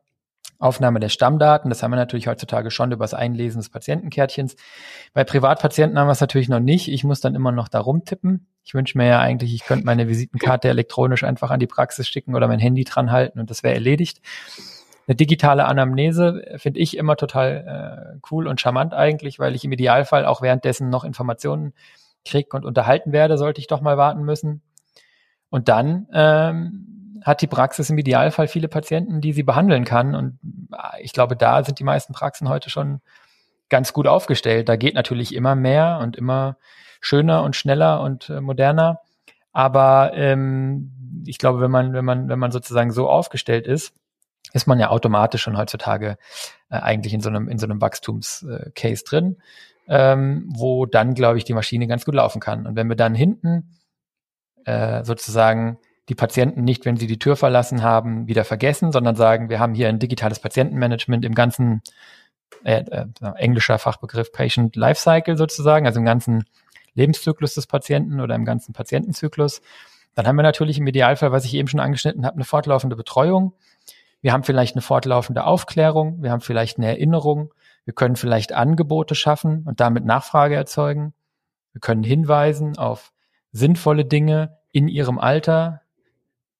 [0.59, 1.69] Aufnahme der Stammdaten.
[1.69, 4.55] Das haben wir natürlich heutzutage schon über das Einlesen des Patientenkärtchens.
[5.13, 6.87] Bei Privatpatienten haben wir es natürlich noch nicht.
[6.87, 8.47] Ich muss dann immer noch da rumtippen.
[8.63, 12.35] Ich wünsche mir ja eigentlich, ich könnte meine Visitenkarte elektronisch einfach an die Praxis schicken
[12.35, 14.21] oder mein Handy dran halten und das wäre erledigt.
[15.07, 19.71] Eine digitale Anamnese finde ich immer total äh, cool und charmant eigentlich, weil ich im
[19.71, 21.73] Idealfall auch währenddessen noch Informationen
[22.25, 24.63] kriege und unterhalten werde, sollte ich doch mal warten müssen.
[25.55, 30.13] Und dann ähm, hat die Praxis im Idealfall viele Patienten, die sie behandeln kann.
[30.13, 30.37] Und
[30.73, 32.99] äh, ich glaube, da sind die meisten Praxen heute schon
[33.69, 34.67] ganz gut aufgestellt.
[34.67, 36.57] Da geht natürlich immer mehr und immer
[36.99, 38.99] schöner und schneller und äh, moderner.
[39.53, 43.93] Aber ähm, ich glaube, wenn man, wenn man, wenn man sozusagen so aufgestellt ist,
[44.51, 46.17] ist man ja automatisch schon heutzutage
[46.69, 49.37] äh, eigentlich in so einem, in so einem Wachstumscase äh, drin,
[49.87, 52.67] ähm, wo dann, glaube ich, die Maschine ganz gut laufen kann.
[52.67, 53.69] Und wenn wir dann hinten
[54.65, 55.77] äh, sozusagen
[56.09, 59.73] die Patienten nicht, wenn sie die Tür verlassen haben, wieder vergessen, sondern sagen, wir haben
[59.73, 61.81] hier ein digitales Patientenmanagement im ganzen
[62.63, 63.05] äh, äh,
[63.37, 66.45] englischer Fachbegriff Patient Lifecycle sozusagen, also im ganzen
[66.93, 69.61] Lebenszyklus des Patienten oder im ganzen Patientenzyklus.
[70.13, 73.53] Dann haben wir natürlich im Idealfall, was ich eben schon angeschnitten habe, eine fortlaufende Betreuung.
[74.21, 79.13] Wir haben vielleicht eine fortlaufende Aufklärung, wir haben vielleicht eine Erinnerung, wir können vielleicht Angebote
[79.13, 81.13] schaffen und damit Nachfrage erzeugen.
[81.73, 83.11] Wir können hinweisen auf
[83.55, 85.81] sinnvolle Dinge in ihrem Alter?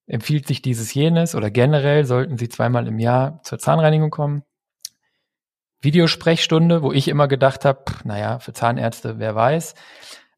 [0.08, 4.44] Empfiehlt sich dieses jenes oder generell sollten sie zweimal im Jahr zur Zahnreinigung kommen?
[5.82, 9.76] Videosprechstunde, wo ich immer gedacht habe, naja, für Zahnärzte, wer weiß.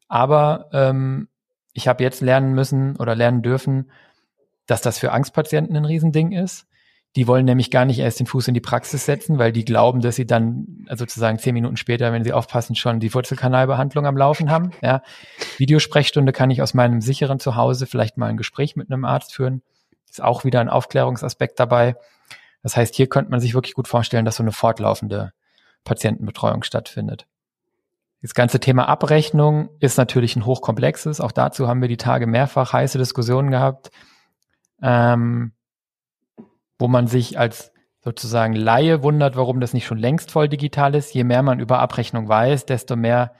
[0.08, 1.28] Aber ähm,
[1.72, 3.90] ich habe jetzt lernen müssen oder lernen dürfen,
[4.66, 6.66] dass das für Angstpatienten ein Riesending ist.
[7.16, 10.00] Die wollen nämlich gar nicht erst den Fuß in die Praxis setzen, weil die glauben,
[10.00, 14.16] dass sie dann also sozusagen zehn Minuten später, wenn sie aufpassen, schon die Wurzelkanalbehandlung am
[14.16, 14.70] Laufen haben.
[14.82, 15.02] Ja.
[15.56, 19.62] Videosprechstunde kann ich aus meinem sicheren Zuhause vielleicht mal ein Gespräch mit einem Arzt führen.
[20.08, 21.96] Ist auch wieder ein Aufklärungsaspekt dabei.
[22.62, 25.32] Das heißt, hier könnte man sich wirklich gut vorstellen, dass so eine fortlaufende
[25.84, 27.26] Patientenbetreuung stattfindet.
[28.20, 31.20] Das ganze Thema Abrechnung ist natürlich ein hochkomplexes.
[31.20, 33.90] Auch dazu haben wir die Tage mehrfach heiße Diskussionen gehabt.
[34.82, 35.52] Ähm,
[36.78, 41.12] wo man sich als sozusagen Laie wundert, warum das nicht schon längst voll digital ist.
[41.14, 43.32] Je mehr man über Abrechnung weiß, desto mehr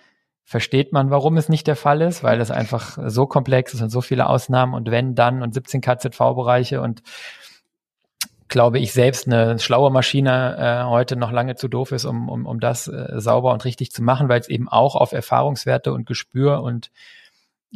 [0.45, 3.91] versteht man, warum es nicht der Fall ist, weil es einfach so komplex ist und
[3.91, 7.03] so viele Ausnahmen und wenn, dann und 17 KZV-Bereiche und
[8.49, 12.47] glaube ich selbst eine schlaue Maschine äh, heute noch lange zu doof ist, um, um,
[12.47, 16.07] um das äh, sauber und richtig zu machen, weil es eben auch auf Erfahrungswerte und
[16.07, 16.91] Gespür und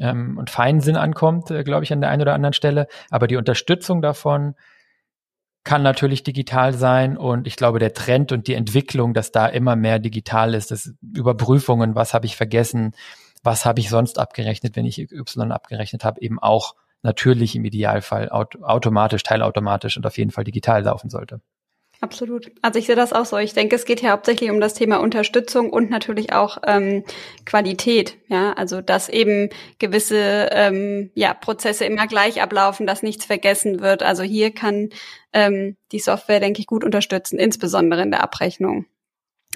[0.00, 2.88] ähm, und Feinsinn ankommt, äh, glaube ich, an der einen oder anderen Stelle.
[3.10, 4.54] Aber die Unterstützung davon,
[5.64, 9.76] kann natürlich digital sein und ich glaube, der Trend und die Entwicklung, dass da immer
[9.76, 12.94] mehr digital ist, das Überprüfungen, was habe ich vergessen,
[13.42, 18.28] was habe ich sonst abgerechnet, wenn ich Y abgerechnet habe, eben auch natürlich im Idealfall
[18.30, 21.40] aut automatisch, teilautomatisch und auf jeden Fall digital laufen sollte.
[22.02, 22.50] Absolut.
[22.62, 23.38] Also ich sehe das auch so.
[23.38, 27.04] Ich denke, es geht hier hauptsächlich um das Thema Unterstützung und natürlich auch ähm,
[27.46, 28.18] Qualität.
[28.26, 34.02] Ja, also dass eben gewisse ähm, ja, Prozesse immer gleich ablaufen, dass nichts vergessen wird.
[34.02, 34.88] Also hier kann
[35.32, 38.86] ähm, die Software, denke ich, gut unterstützen, insbesondere in der Abrechnung.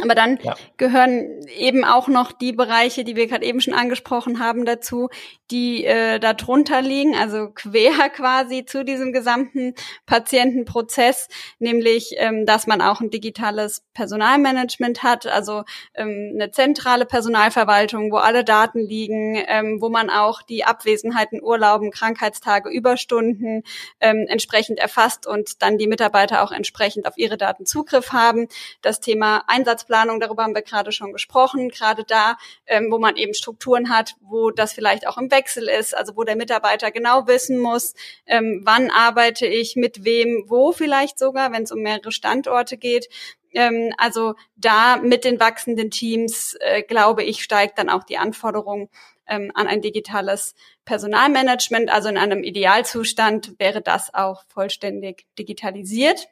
[0.03, 0.55] Aber dann ja.
[0.77, 5.09] gehören eben auch noch die Bereiche, die wir gerade eben schon angesprochen haben, dazu,
[5.51, 11.29] die äh, darunter liegen, also quer quasi zu diesem gesamten Patientenprozess,
[11.59, 18.17] nämlich, ähm, dass man auch ein digitales Personalmanagement hat, also ähm, eine zentrale Personalverwaltung, wo
[18.17, 23.63] alle Daten liegen, ähm, wo man auch die Abwesenheiten, Urlauben, Krankheitstage, Überstunden
[24.01, 28.49] ähm, entsprechend erfasst und dann die Mitarbeiter auch entsprechend auf ihre Daten Zugriff haben.
[28.83, 33.17] Das Thema Einsatz Finanzplanung, darüber haben wir gerade schon gesprochen, gerade da, ähm, wo man
[33.17, 37.27] eben Strukturen hat, wo das vielleicht auch im Wechsel ist, also wo der Mitarbeiter genau
[37.27, 37.95] wissen muss,
[38.27, 43.09] ähm, wann arbeite ich, mit wem, wo vielleicht sogar, wenn es um mehrere Standorte geht.
[43.53, 48.91] Ähm, also da mit den wachsenden Teams, äh, glaube ich, steigt dann auch die Anforderung
[49.29, 51.91] ähm, an ein digitales Personalmanagement.
[51.91, 56.29] Also in einem Idealzustand wäre das auch vollständig digitalisiert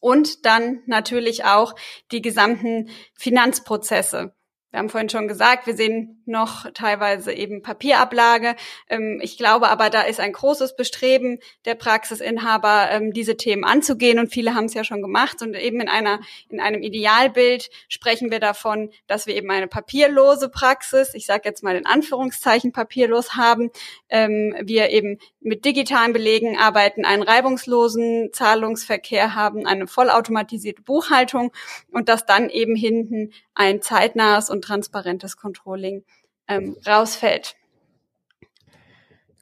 [0.00, 1.74] und dann natürlich auch
[2.10, 4.34] die gesamten Finanzprozesse.
[4.70, 8.54] Wir haben vorhin schon gesagt, wir sehen noch teilweise eben Papierablage.
[8.88, 14.20] Ähm, ich glaube aber, da ist ein großes Bestreben der Praxisinhaber, ähm, diese Themen anzugehen.
[14.20, 15.42] Und viele haben es ja schon gemacht.
[15.42, 20.48] Und eben in einer, in einem Idealbild sprechen wir davon, dass wir eben eine papierlose
[20.48, 23.70] Praxis, ich sage jetzt mal in Anführungszeichen papierlos haben.
[24.08, 31.50] Ähm, wir eben mit digitalen Belegen arbeiten, einen reibungslosen Zahlungsverkehr haben, eine vollautomatisierte Buchhaltung
[31.90, 36.04] und dass dann eben hinten ein zeitnahes und transparentes Controlling
[36.48, 37.56] ähm, rausfällt.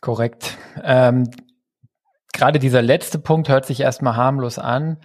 [0.00, 0.56] Korrekt.
[0.82, 1.30] Ähm,
[2.38, 4.98] Gerade dieser letzte Punkt hört sich erstmal harmlos an.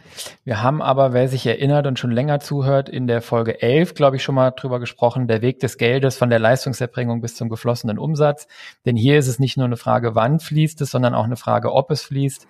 [0.44, 4.18] Wir haben aber, wer sich erinnert und schon länger zuhört, in der Folge 11, glaube
[4.18, 7.98] ich, schon mal drüber gesprochen, der Weg des Geldes von der Leistungserbringung bis zum geflossenen
[7.98, 8.48] Umsatz.
[8.86, 11.74] Denn hier ist es nicht nur eine Frage, wann fließt es, sondern auch eine Frage,
[11.74, 12.46] ob es fließt.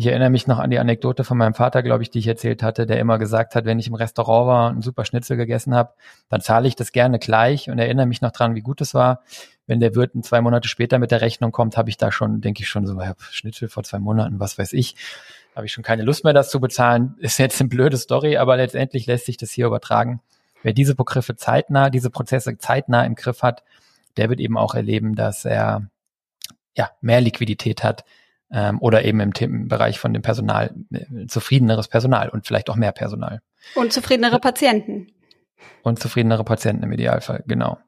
[0.00, 2.62] Ich erinnere mich noch an die Anekdote von meinem Vater, glaube ich, die ich erzählt
[2.62, 5.74] hatte, der immer gesagt hat, wenn ich im Restaurant war und einen super Schnitzel gegessen
[5.74, 5.94] habe,
[6.28, 9.24] dann zahle ich das gerne gleich und erinnere mich noch dran, wie gut es war.
[9.66, 12.62] Wenn der Wirt zwei Monate später mit der Rechnung kommt, habe ich da schon, denke
[12.62, 14.94] ich schon so, ja, Schnitzel vor zwei Monaten, was weiß ich,
[15.56, 17.16] habe ich schon keine Lust mehr, das zu bezahlen.
[17.18, 20.20] Ist jetzt eine blöde Story, aber letztendlich lässt sich das hier übertragen.
[20.62, 23.64] Wer diese Begriffe zeitnah, diese Prozesse zeitnah im Griff hat,
[24.16, 25.90] der wird eben auch erleben, dass er
[26.76, 28.04] ja mehr Liquidität hat,
[28.50, 32.76] ähm, oder eben im, im Bereich von dem Personal äh, zufriedeneres Personal und vielleicht auch
[32.76, 33.40] mehr Personal.
[33.74, 35.08] Und zufriedenere Patienten.
[35.82, 37.78] Und zufriedenere Patienten im Idealfall, genau.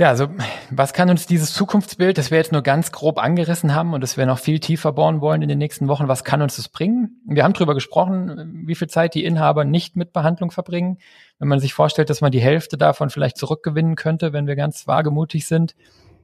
[0.00, 0.28] Ja, also
[0.70, 4.16] was kann uns dieses Zukunftsbild, das wir jetzt nur ganz grob angerissen haben und das
[4.16, 7.20] wir noch viel tiefer bauen wollen in den nächsten Wochen, was kann uns das bringen?
[7.26, 10.96] Wir haben darüber gesprochen, wie viel Zeit die Inhaber nicht mit Behandlung verbringen.
[11.38, 14.86] Wenn man sich vorstellt, dass man die Hälfte davon vielleicht zurückgewinnen könnte, wenn wir ganz
[14.86, 15.74] wagemutig sind,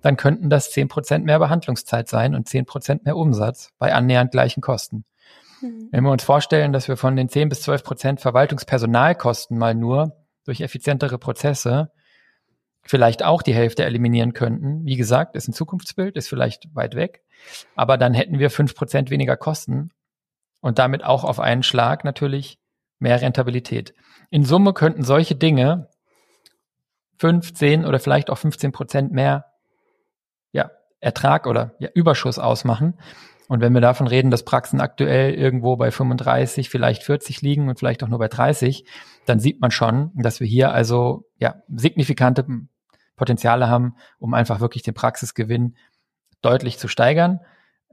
[0.02, 4.30] dann könnten das zehn Prozent mehr Behandlungszeit sein und zehn Prozent mehr Umsatz bei annähernd
[4.30, 5.04] gleichen Kosten.
[5.60, 5.88] Mhm.
[5.90, 10.16] Wenn wir uns vorstellen, dass wir von den zehn bis zwölf Prozent Verwaltungspersonalkosten mal nur
[10.44, 11.90] durch effizientere Prozesse
[12.82, 14.84] vielleicht auch die Hälfte eliminieren könnten.
[14.84, 17.22] Wie gesagt, ist ein Zukunftsbild, ist vielleicht weit weg,
[17.74, 19.90] aber dann hätten wir fünf Prozent weniger Kosten
[20.60, 22.58] und damit auch auf einen Schlag natürlich
[22.98, 23.92] mehr Rentabilität.
[24.30, 25.88] In Summe könnten solche Dinge
[27.18, 29.46] fünf, zehn oder vielleicht auch 15 Prozent mehr
[30.52, 32.94] ja, Ertrag oder ja, Überschuss ausmachen.
[33.48, 37.78] Und wenn wir davon reden, dass Praxen aktuell irgendwo bei 35, vielleicht 40 liegen und
[37.78, 38.84] vielleicht auch nur bei 30,
[39.24, 42.44] dann sieht man schon, dass wir hier also ja signifikante
[43.14, 45.76] Potenziale haben, um einfach wirklich den Praxisgewinn
[46.42, 47.40] deutlich zu steigern.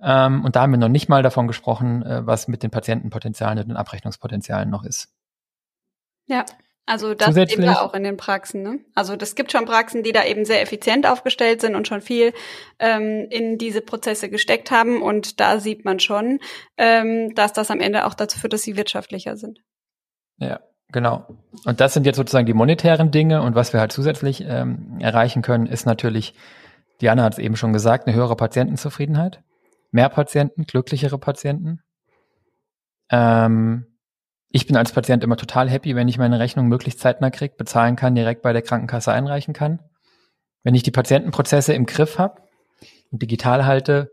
[0.02, 3.60] Ähm, und da haben wir noch nicht mal davon gesprochen, äh, was mit den Patientenpotenzialen
[3.60, 5.14] und den Abrechnungspotenzialen noch ist.
[6.26, 6.46] Ja,
[6.86, 8.62] also das sehen wir auch in den Praxen.
[8.62, 8.80] Ne?
[8.94, 12.34] Also das gibt schon Praxen, die da eben sehr effizient aufgestellt sind und schon viel
[12.80, 15.02] ähm, in diese Prozesse gesteckt haben.
[15.02, 16.40] Und da sieht man schon,
[16.78, 19.60] ähm, dass das am Ende auch dazu führt, dass sie wirtschaftlicher sind.
[20.38, 20.60] Ja,
[20.92, 21.26] genau.
[21.64, 23.42] Und das sind jetzt sozusagen die monetären Dinge.
[23.44, 26.34] Und was wir halt zusätzlich ähm, erreichen können, ist natürlich,
[27.00, 29.42] Diana hat es eben schon gesagt, eine höhere Patientenzufriedenheit.
[29.92, 31.82] Mehr Patienten, glücklichere Patienten.
[33.10, 33.93] Ähm,
[34.56, 37.96] ich bin als Patient immer total happy, wenn ich meine Rechnung möglichst zeitnah krieg, bezahlen
[37.96, 39.80] kann, direkt bei der Krankenkasse einreichen kann.
[40.62, 42.40] Wenn ich die Patientenprozesse im Griff habe
[43.10, 44.12] und digital halte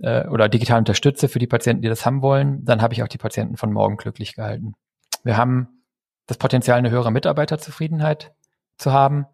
[0.00, 3.08] äh, oder digital unterstütze für die Patienten, die das haben wollen, dann habe ich auch
[3.08, 4.74] die Patienten von morgen glücklich gehalten.
[5.22, 5.84] Wir haben
[6.26, 8.32] das Potenzial, eine höhere Mitarbeiterzufriedenheit
[8.78, 9.26] zu haben,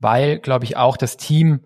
[0.00, 1.60] weil, glaube ich, auch das Team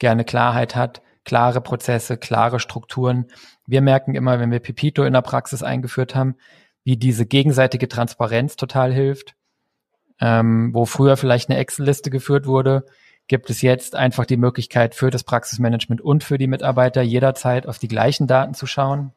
[0.00, 3.26] gerne Klarheit hat, klare Prozesse, klare Strukturen.
[3.68, 6.34] Wir merken immer, wenn wir Pepito in der Praxis eingeführt haben,
[6.84, 9.34] wie diese gegenseitige Transparenz total hilft.
[10.20, 12.84] Ähm, wo früher vielleicht eine Excel-Liste geführt wurde,
[13.28, 17.78] gibt es jetzt einfach die Möglichkeit für das Praxismanagement und für die Mitarbeiter jederzeit auf
[17.78, 19.12] die gleichen Daten zu schauen.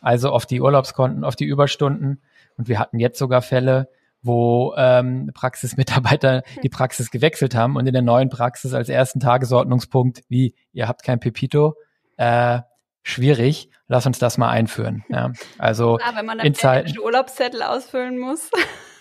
[0.00, 2.22] Also auf die Urlaubskonten, auf die Überstunden.
[2.56, 3.88] Und wir hatten jetzt sogar Fälle,
[4.22, 10.22] wo ähm, Praxismitarbeiter die Praxis gewechselt haben und in der neuen Praxis als ersten Tagesordnungspunkt,
[10.28, 11.74] wie ihr habt kein Pepito,
[12.16, 12.60] äh,
[13.02, 15.04] schwierig, lass uns das mal einführen.
[15.10, 18.50] Ja, also ja, wenn man dann Zeiten, Urlaubszettel ausfüllen muss.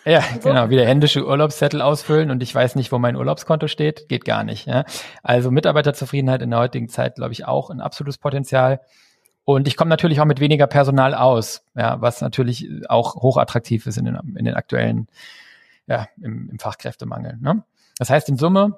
[0.06, 0.50] Ja, so.
[0.50, 4.44] genau, wieder händische Urlaubszettel ausfüllen und ich weiß nicht, wo mein Urlaubskonto steht, geht gar
[4.44, 4.68] nicht.
[4.68, 4.86] Ja.
[5.24, 8.80] Also Mitarbeiterzufriedenheit in der heutigen Zeit, glaube ich, auch ein absolutes Potenzial.
[9.44, 13.98] Und ich komme natürlich auch mit weniger Personal aus, ja, was natürlich auch hochattraktiv ist
[13.98, 15.08] in den, in den aktuellen,
[15.88, 17.38] ja, im, im Fachkräftemangel.
[17.40, 17.64] Ne?
[17.98, 18.78] Das heißt, in Summe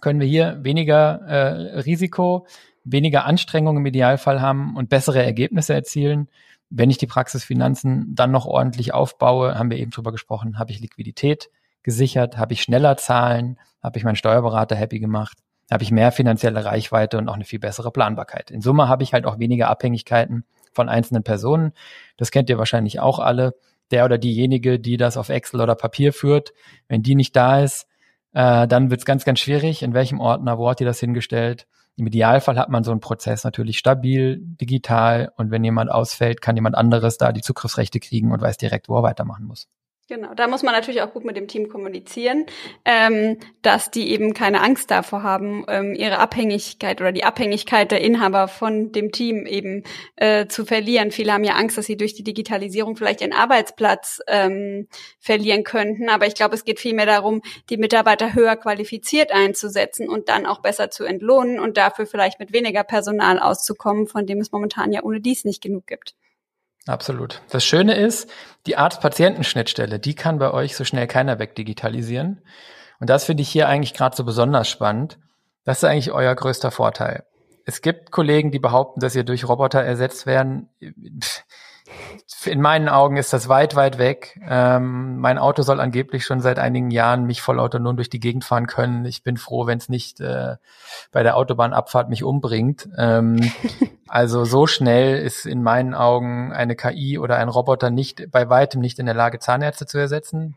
[0.00, 2.46] können wir hier weniger äh, Risiko,
[2.86, 6.28] weniger Anstrengung im Idealfall haben und bessere Ergebnisse erzielen
[6.70, 10.80] wenn ich die Praxisfinanzen dann noch ordentlich aufbaue, haben wir eben drüber gesprochen, habe ich
[10.80, 11.50] Liquidität
[11.82, 15.38] gesichert, habe ich schneller Zahlen, habe ich meinen Steuerberater happy gemacht,
[15.70, 18.50] habe ich mehr finanzielle Reichweite und auch eine viel bessere Planbarkeit.
[18.50, 21.72] In Summe habe ich halt auch weniger Abhängigkeiten von einzelnen Personen.
[22.16, 23.54] Das kennt ihr wahrscheinlich auch alle.
[23.92, 26.52] Der oder diejenige, die das auf Excel oder Papier führt,
[26.88, 27.86] wenn die nicht da ist,
[28.32, 29.84] äh, dann wird es ganz, ganz schwierig.
[29.84, 31.68] In welchem Ordner, wo hat die das hingestellt?
[31.96, 36.54] Im Idealfall hat man so einen Prozess natürlich stabil, digital und wenn jemand ausfällt, kann
[36.54, 39.66] jemand anderes da die Zugriffsrechte kriegen und weiß direkt, wo er weitermachen muss.
[40.08, 42.46] Genau, da muss man natürlich auch gut mit dem Team kommunizieren,
[42.84, 48.02] ähm, dass die eben keine Angst davor haben, ähm, ihre Abhängigkeit oder die Abhängigkeit der
[48.02, 49.82] Inhaber von dem Team eben
[50.14, 51.10] äh, zu verlieren.
[51.10, 54.86] Viele haben ja Angst, dass sie durch die Digitalisierung vielleicht ihren Arbeitsplatz ähm,
[55.18, 56.08] verlieren könnten.
[56.08, 60.60] Aber ich glaube, es geht vielmehr darum, die Mitarbeiter höher qualifiziert einzusetzen und dann auch
[60.62, 65.02] besser zu entlohnen und dafür vielleicht mit weniger Personal auszukommen, von dem es momentan ja
[65.02, 66.14] ohne dies nicht genug gibt.
[66.86, 67.42] Absolut.
[67.50, 68.30] Das Schöne ist,
[68.66, 72.42] die Arzt-Patienten-Schnittstelle, die kann bei euch so schnell keiner wegdigitalisieren.
[73.00, 75.18] Und das finde ich hier eigentlich gerade so besonders spannend.
[75.64, 77.24] Das ist eigentlich euer größter Vorteil.
[77.64, 80.68] Es gibt Kollegen, die behaupten, dass ihr durch Roboter ersetzt werden.
[81.20, 81.42] Pff,
[82.44, 84.38] in meinen Augen ist das weit, weit weg.
[84.48, 88.66] Ähm, mein Auto soll angeblich schon seit einigen Jahren mich vollautonom durch die Gegend fahren
[88.66, 89.04] können.
[89.04, 90.56] Ich bin froh, wenn es nicht äh,
[91.12, 92.88] bei der Autobahnabfahrt mich umbringt.
[92.96, 93.52] Ähm,
[94.08, 98.80] also so schnell ist in meinen Augen eine KI oder ein Roboter nicht bei weitem
[98.80, 100.56] nicht in der Lage, Zahnärzte zu ersetzen.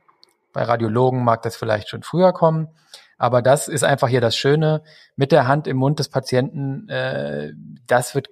[0.53, 2.69] Bei Radiologen mag das vielleicht schon früher kommen.
[3.17, 4.82] Aber das ist einfach hier das Schöne
[5.15, 6.88] mit der Hand im Mund des Patienten.
[6.88, 7.51] Äh,
[7.86, 8.30] das wird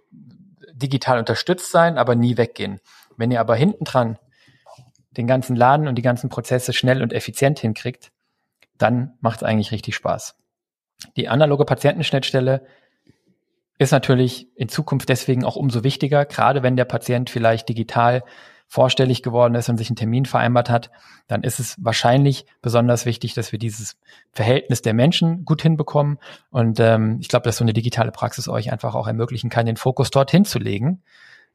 [0.77, 2.79] digital unterstützt sein, aber nie weggehen.
[3.15, 4.17] Wenn ihr aber hinten dran
[5.11, 8.11] den ganzen Laden und die ganzen Prozesse schnell und effizient hinkriegt,
[8.77, 10.35] dann macht es eigentlich richtig Spaß.
[11.15, 12.65] Die analoge Patientenschnittstelle
[13.79, 18.23] ist natürlich in Zukunft deswegen auch umso wichtiger, gerade wenn der Patient vielleicht digital
[18.67, 20.91] vorstellig geworden ist und sich einen Termin vereinbart hat,
[21.27, 23.97] dann ist es wahrscheinlich besonders wichtig, dass wir dieses
[24.33, 26.19] Verhältnis der Menschen gut hinbekommen.
[26.49, 29.77] Und ähm, ich glaube, dass so eine digitale Praxis euch einfach auch ermöglichen kann, den
[29.77, 31.01] Fokus dorthin zu legen.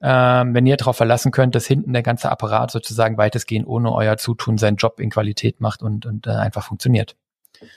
[0.01, 4.17] Ähm, wenn ihr darauf verlassen könnt, dass hinten der ganze Apparat sozusagen weitestgehend ohne euer
[4.17, 7.15] Zutun seinen Job in Qualität macht und, und äh, einfach funktioniert.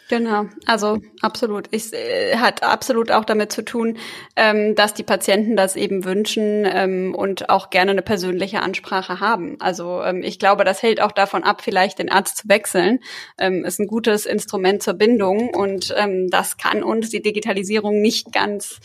[0.10, 1.68] Genau, also absolut.
[1.72, 3.98] Es äh, hat absolut auch damit zu tun,
[4.36, 9.58] ähm, dass die Patienten das eben wünschen ähm, und auch gerne eine persönliche Ansprache haben.
[9.60, 13.00] Also ähm, ich glaube, das hält auch davon ab, vielleicht den Arzt zu wechseln.
[13.38, 18.32] Ähm, ist ein gutes Instrument zur Bindung und ähm, das kann uns die Digitalisierung nicht
[18.32, 18.80] ganz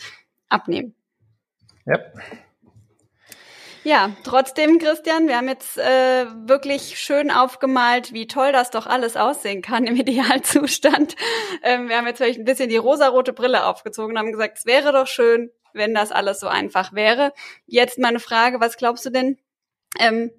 [0.49, 0.95] abnehmen.
[1.85, 1.99] Ja.
[3.83, 9.17] Ja, trotzdem, Christian, wir haben jetzt äh, wirklich schön aufgemalt, wie toll das doch alles
[9.17, 11.15] aussehen kann im Idealzustand.
[11.63, 14.65] Ähm, wir haben jetzt vielleicht ein bisschen die rosarote Brille aufgezogen und haben gesagt, es
[14.67, 17.33] wäre doch schön, wenn das alles so einfach wäre.
[17.65, 19.39] Jetzt meine Frage, was glaubst du denn?
[19.99, 20.29] Ähm,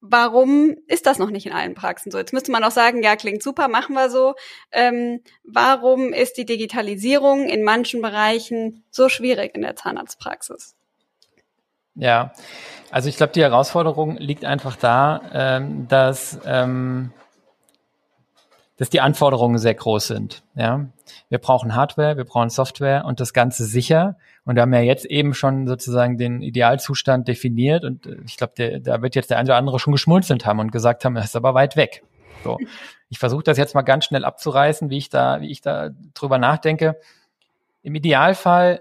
[0.00, 2.18] warum ist das noch nicht in allen Praxen so?
[2.18, 4.34] Jetzt müsste man auch sagen, ja, klingt super, machen wir so.
[4.72, 10.74] Ähm, warum ist die Digitalisierung in manchen Bereichen so schwierig in der Zahnarztpraxis?
[12.00, 12.32] Ja,
[12.90, 17.12] also ich glaube, die Herausforderung liegt einfach da, ähm, dass, ähm,
[18.78, 20.42] dass die Anforderungen sehr groß sind.
[20.54, 20.86] Ja,
[21.28, 24.16] wir brauchen Hardware, wir brauchen Software und das Ganze sicher.
[24.46, 28.80] Und wir haben ja jetzt eben schon sozusagen den Idealzustand definiert und äh, ich glaube,
[28.80, 31.36] da wird jetzt der eine oder andere schon geschmunzelt haben und gesagt haben, das ist
[31.36, 32.02] aber weit weg.
[32.42, 32.58] So,
[33.10, 36.38] ich versuche das jetzt mal ganz schnell abzureißen, wie ich da, wie ich da drüber
[36.38, 36.98] nachdenke.
[37.82, 38.80] Im Idealfall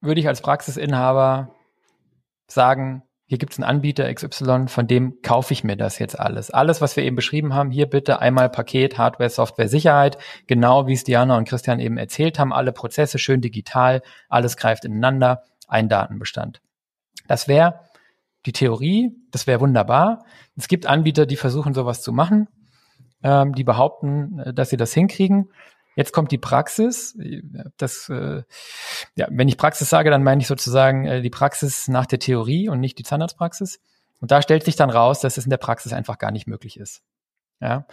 [0.00, 1.50] würde ich als Praxisinhaber
[2.52, 6.50] sagen, hier gibt es einen Anbieter XY, von dem kaufe ich mir das jetzt alles.
[6.50, 10.94] Alles, was wir eben beschrieben haben, hier bitte einmal Paket, Hardware, Software, Sicherheit, genau wie
[10.94, 15.88] es Diana und Christian eben erzählt haben, alle Prozesse schön digital, alles greift ineinander, ein
[15.88, 16.60] Datenbestand.
[17.28, 17.78] Das wäre
[18.46, 20.24] die Theorie, das wäre wunderbar.
[20.56, 22.48] Es gibt Anbieter, die versuchen sowas zu machen,
[23.22, 25.50] ähm, die behaupten, äh, dass sie das hinkriegen.
[26.00, 27.14] Jetzt kommt die Praxis.
[27.76, 28.42] Das, äh,
[29.16, 32.70] ja, wenn ich Praxis sage, dann meine ich sozusagen äh, die Praxis nach der Theorie
[32.70, 33.80] und nicht die Zahnarztpraxis.
[34.18, 36.80] Und da stellt sich dann raus, dass es in der Praxis einfach gar nicht möglich
[36.80, 37.02] ist.
[37.60, 37.84] Ja,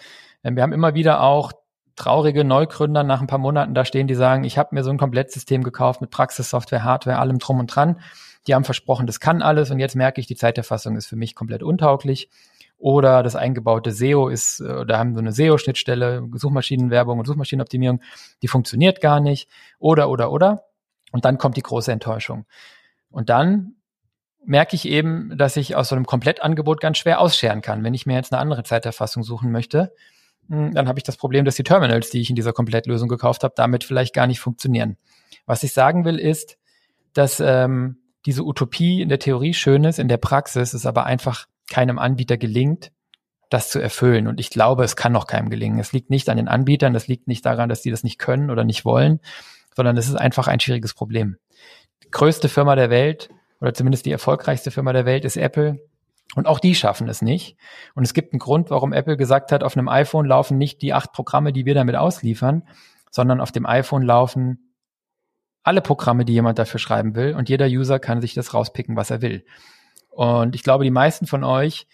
[0.41, 1.51] ähm, wir haben immer wieder auch
[1.97, 4.97] traurige Neugründer nach ein paar Monaten da stehen, die sagen, ich habe mir so ein
[4.97, 7.99] Komplettsystem gekauft mit Praxissoftware, Hardware, allem drum und dran.
[8.47, 11.35] Die haben versprochen, das kann alles und jetzt merke ich, die Zeiterfassung ist für mich
[11.35, 12.29] komplett untauglich.
[12.77, 18.01] Oder das eingebaute SEO ist, äh, oder haben so eine SEO-Schnittstelle, Suchmaschinenwerbung und Suchmaschinenoptimierung,
[18.41, 19.49] die funktioniert gar nicht.
[19.79, 20.63] Oder, oder, oder.
[21.11, 22.45] Und dann kommt die große Enttäuschung.
[23.09, 23.75] Und dann
[24.45, 27.83] merke ich eben, dass ich aus so einem Komplettangebot ganz schwer ausscheren kann.
[27.83, 29.93] Wenn ich mir jetzt eine andere Zeiterfassung suchen möchte,
[30.49, 33.43] hm, dann habe ich das Problem, dass die Terminals, die ich in dieser Komplettlösung gekauft
[33.43, 34.97] habe, damit vielleicht gar nicht funktionieren.
[35.45, 36.57] Was ich sagen will, ist,
[37.13, 41.47] dass ähm, diese Utopie in der Theorie schön ist, in der Praxis ist aber einfach
[41.69, 42.91] keinem Anbieter gelingt,
[43.49, 44.27] das zu erfüllen.
[44.27, 45.79] Und ich glaube, es kann noch keinem gelingen.
[45.79, 48.49] Es liegt nicht an den Anbietern, es liegt nicht daran, dass die das nicht können
[48.49, 49.19] oder nicht wollen,
[49.75, 51.37] sondern es ist einfach ein schwieriges Problem.
[52.03, 55.79] Die größte Firma der Welt oder zumindest die erfolgreichste Firma der Welt ist Apple.
[56.35, 57.57] Und auch die schaffen es nicht.
[57.95, 60.93] Und es gibt einen Grund, warum Apple gesagt hat, auf einem iPhone laufen nicht die
[60.93, 62.63] acht Programme, die wir damit ausliefern,
[63.11, 64.73] sondern auf dem iPhone laufen
[65.63, 67.33] alle Programme, die jemand dafür schreiben will.
[67.33, 69.45] Und jeder User kann sich das rauspicken, was er will.
[70.17, 71.85] Und ich glaube, die meisten von euch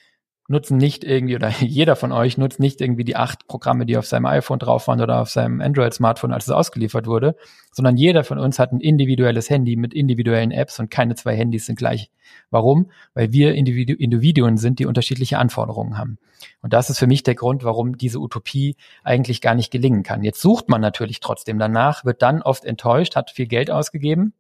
[0.48, 4.06] nutzen nicht irgendwie, oder jeder von euch nutzt nicht irgendwie die acht Programme, die auf
[4.06, 7.36] seinem iPhone drauf waren oder auf seinem Android-Smartphone, als es ausgeliefert wurde,
[7.74, 11.66] sondern jeder von uns hat ein individuelles Handy mit individuellen Apps und keine zwei Handys
[11.66, 12.12] sind gleich.
[12.50, 12.92] Warum?
[13.14, 16.18] Weil wir Individu Individuen sind, die unterschiedliche Anforderungen haben.
[16.62, 20.24] Und das ist für mich der Grund, warum diese Utopie eigentlich gar nicht gelingen kann.
[20.24, 24.34] Jetzt sucht man natürlich trotzdem danach, wird dann oft enttäuscht, hat viel Geld ausgegeben.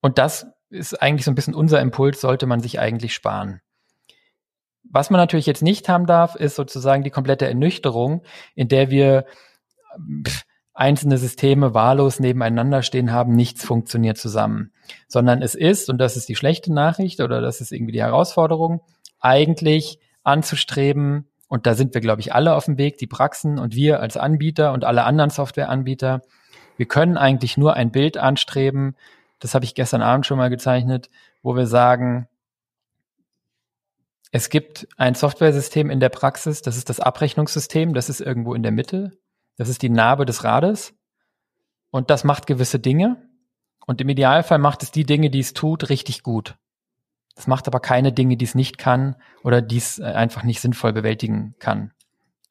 [0.00, 3.60] Und das ist eigentlich so ein bisschen unser Impuls, sollte man sich eigentlich sparen.
[4.90, 8.22] Was man natürlich jetzt nicht haben darf, ist sozusagen die komplette Ernüchterung,
[8.54, 9.24] in der wir
[10.74, 14.72] einzelne Systeme wahllos nebeneinander stehen haben, nichts funktioniert zusammen.
[15.08, 18.82] Sondern es ist, und das ist die schlechte Nachricht oder das ist irgendwie die Herausforderung,
[19.20, 23.74] eigentlich anzustreben, und da sind wir, glaube ich, alle auf dem Weg, die Praxen und
[23.76, 26.22] wir als Anbieter und alle anderen Softwareanbieter,
[26.76, 28.96] wir können eigentlich nur ein Bild anstreben,
[29.44, 31.10] das habe ich gestern Abend schon mal gezeichnet,
[31.42, 32.28] wo wir sagen,
[34.32, 38.62] es gibt ein Softwaresystem in der Praxis, das ist das Abrechnungssystem, das ist irgendwo in
[38.62, 39.18] der Mitte,
[39.58, 40.94] das ist die Narbe des Rades
[41.90, 43.28] und das macht gewisse Dinge
[43.84, 46.56] und im Idealfall macht es die Dinge, die es tut, richtig gut.
[47.36, 50.62] Es macht aber keine Dinge, die es nicht kann oder die es äh, einfach nicht
[50.62, 51.92] sinnvoll bewältigen kann.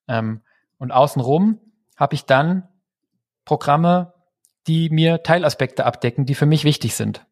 [0.07, 0.41] Ähm,
[0.77, 1.59] und außenrum
[1.95, 2.67] habe ich dann
[3.45, 4.13] Programme,
[4.67, 7.25] die mir Teilaspekte abdecken, die für mich wichtig sind.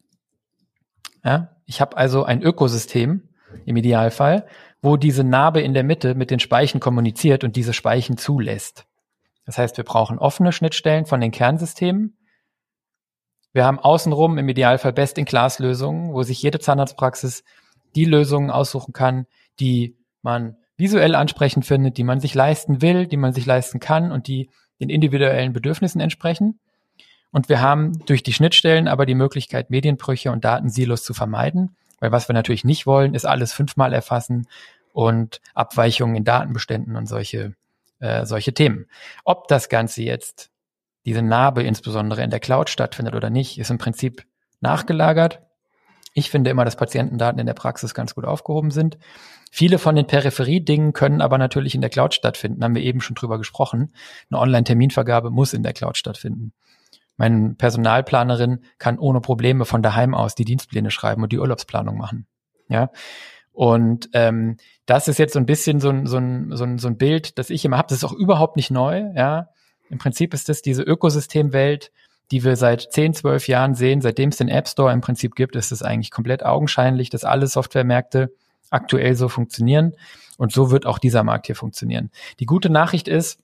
[1.24, 1.56] Ja?
[1.66, 3.30] Ich habe also ein Ökosystem,
[3.66, 4.46] im Idealfall,
[4.82, 8.86] wo diese Narbe in der Mitte mit den Speichen kommuniziert und diese Speichen zulässt.
[9.46, 12.18] Das heißt, wir brauchen offene Schnittstellen von den Kernsystemen.
[13.54, 17.44] Wir haben außenrum im Idealfall Best-in-Class-Lösungen, wo sich jede Zahnarztpraxis
[17.96, 19.26] die Lösungen aussuchen kann,
[19.60, 24.12] die man visuell ansprechend findet, die man sich leisten will, die man sich leisten kann
[24.12, 26.60] und die den individuellen Bedürfnissen entsprechen.
[27.32, 32.12] Und wir haben durch die Schnittstellen aber die Möglichkeit, Medienbrüche und Datensilos zu vermeiden weil
[32.12, 34.48] was wir natürlich nicht wollen, ist alles fünfmal erfassen
[34.92, 37.54] und Abweichungen in Datenbeständen und solche,
[38.00, 38.88] äh, solche Themen.
[39.24, 40.50] Ob das Ganze jetzt,
[41.06, 44.26] diese Narbe insbesondere in der Cloud stattfindet oder nicht, ist im Prinzip
[44.60, 45.42] nachgelagert.
[46.14, 48.98] Ich finde immer, dass Patientendaten in der Praxis ganz gut aufgehoben sind.
[49.50, 53.16] Viele von den Peripherie-Dingen können aber natürlich in der Cloud stattfinden, haben wir eben schon
[53.16, 53.94] drüber gesprochen.
[54.30, 56.52] Eine Online-Terminvergabe muss in der Cloud stattfinden.
[57.18, 62.26] Meine Personalplanerin kann ohne Probleme von daheim aus die Dienstpläne schreiben und die Urlaubsplanung machen.
[62.68, 62.90] Ja.
[63.52, 66.88] Und ähm, das ist jetzt so ein bisschen so ein, so ein, so ein, so
[66.88, 67.90] ein Bild, das ich immer habe.
[67.90, 69.12] Das ist auch überhaupt nicht neu.
[69.16, 69.50] Ja.
[69.90, 71.92] Im Prinzip ist das diese Ökosystemwelt,
[72.32, 74.02] die wir seit 10, 12 Jahren sehen.
[74.02, 77.48] Seitdem es den App Store im Prinzip gibt, ist es eigentlich komplett augenscheinlich, dass alle
[77.48, 78.34] Softwaremärkte
[78.70, 79.94] aktuell so funktionieren.
[80.38, 82.10] Und so wird auch dieser Markt hier funktionieren.
[82.40, 83.40] Die gute Nachricht ist,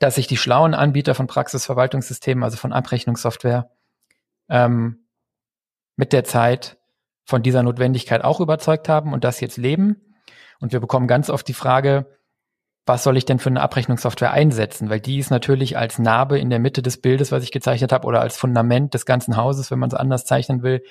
[0.00, 3.70] dass sich die schlauen Anbieter von Praxisverwaltungssystemen, also von Abrechnungssoftware,
[4.48, 5.04] ähm,
[5.94, 6.78] mit der Zeit
[7.24, 10.16] von dieser Notwendigkeit auch überzeugt haben und das jetzt leben.
[10.58, 12.06] Und wir bekommen ganz oft die Frage,
[12.86, 14.88] was soll ich denn für eine Abrechnungssoftware einsetzen?
[14.88, 18.06] Weil die ist natürlich als Narbe in der Mitte des Bildes, was ich gezeichnet habe,
[18.06, 20.82] oder als Fundament des ganzen Hauses, wenn man es anders zeichnen will,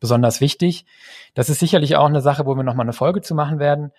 [0.00, 0.86] besonders wichtig.
[1.34, 3.92] Das ist sicherlich auch eine Sache, wo wir nochmal eine Folge zu machen werden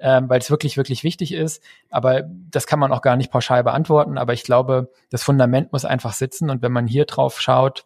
[0.00, 1.62] ähm, weil es wirklich, wirklich wichtig ist.
[1.90, 4.18] Aber das kann man auch gar nicht pauschal beantworten.
[4.18, 6.50] Aber ich glaube, das Fundament muss einfach sitzen.
[6.50, 7.84] Und wenn man hier drauf schaut,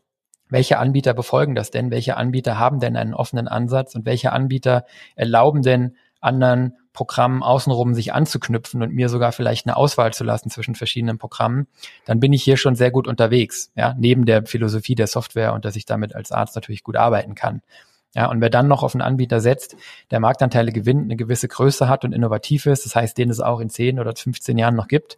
[0.48, 1.90] welche Anbieter befolgen das denn?
[1.90, 4.84] Welche Anbieter haben denn einen offenen Ansatz und welche Anbieter
[5.14, 10.50] erlauben denn anderen Programmen außenrum sich anzuknüpfen und mir sogar vielleicht eine Auswahl zu lassen
[10.50, 11.68] zwischen verschiedenen Programmen,
[12.04, 15.64] dann bin ich hier schon sehr gut unterwegs, ja, neben der Philosophie der Software und
[15.64, 17.62] dass ich damit als Arzt natürlich gut arbeiten kann.
[18.14, 19.76] Ja, und wer dann noch auf einen Anbieter setzt,
[20.10, 23.60] der Marktanteile gewinnt, eine gewisse Größe hat und innovativ ist, das heißt, den es auch
[23.60, 25.16] in 10 oder 15 Jahren noch gibt,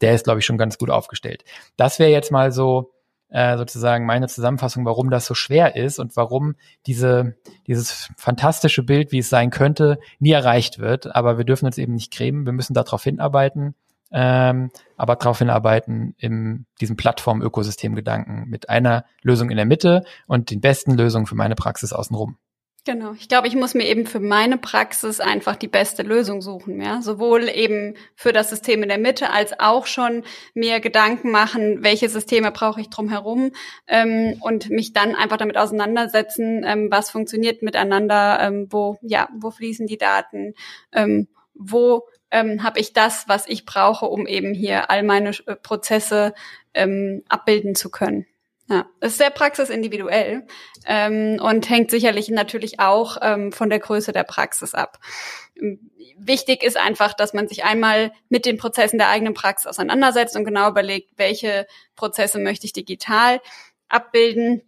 [0.00, 1.44] der ist, glaube ich, schon ganz gut aufgestellt.
[1.76, 2.92] Das wäre jetzt mal so
[3.28, 6.54] äh, sozusagen meine Zusammenfassung, warum das so schwer ist und warum
[6.86, 11.14] diese, dieses fantastische Bild, wie es sein könnte, nie erreicht wird.
[11.14, 13.74] Aber wir dürfen uns eben nicht cremen, wir müssen darauf hinarbeiten,
[14.18, 20.62] ähm, aber darauf hinarbeiten in diesem Plattform-Ökosystem-Gedanken mit einer Lösung in der Mitte und den
[20.62, 22.38] besten Lösungen für meine Praxis außenrum.
[22.86, 23.12] Genau.
[23.18, 27.02] Ich glaube, ich muss mir eben für meine Praxis einfach die beste Lösung suchen, ja.
[27.02, 30.22] Sowohl eben für das System in der Mitte als auch schon
[30.54, 33.50] mir Gedanken machen, welche Systeme brauche ich drumherum
[33.86, 39.50] ähm, und mich dann einfach damit auseinandersetzen, ähm, was funktioniert miteinander, ähm, wo, ja, wo
[39.50, 40.54] fließen die Daten,
[40.92, 41.28] ähm,
[41.58, 46.34] wo ähm, habe ich das, was ich brauche, um eben hier all meine äh, Prozesse
[46.74, 48.26] ähm, abbilden zu können.
[48.68, 50.44] Ja, ist sehr praxisindividuell
[50.86, 54.98] ähm, und hängt sicherlich natürlich auch ähm, von der Größe der Praxis ab.
[56.18, 60.44] Wichtig ist einfach, dass man sich einmal mit den Prozessen der eigenen Praxis auseinandersetzt und
[60.44, 63.40] genau überlegt, welche Prozesse möchte ich digital
[63.88, 64.62] abbilden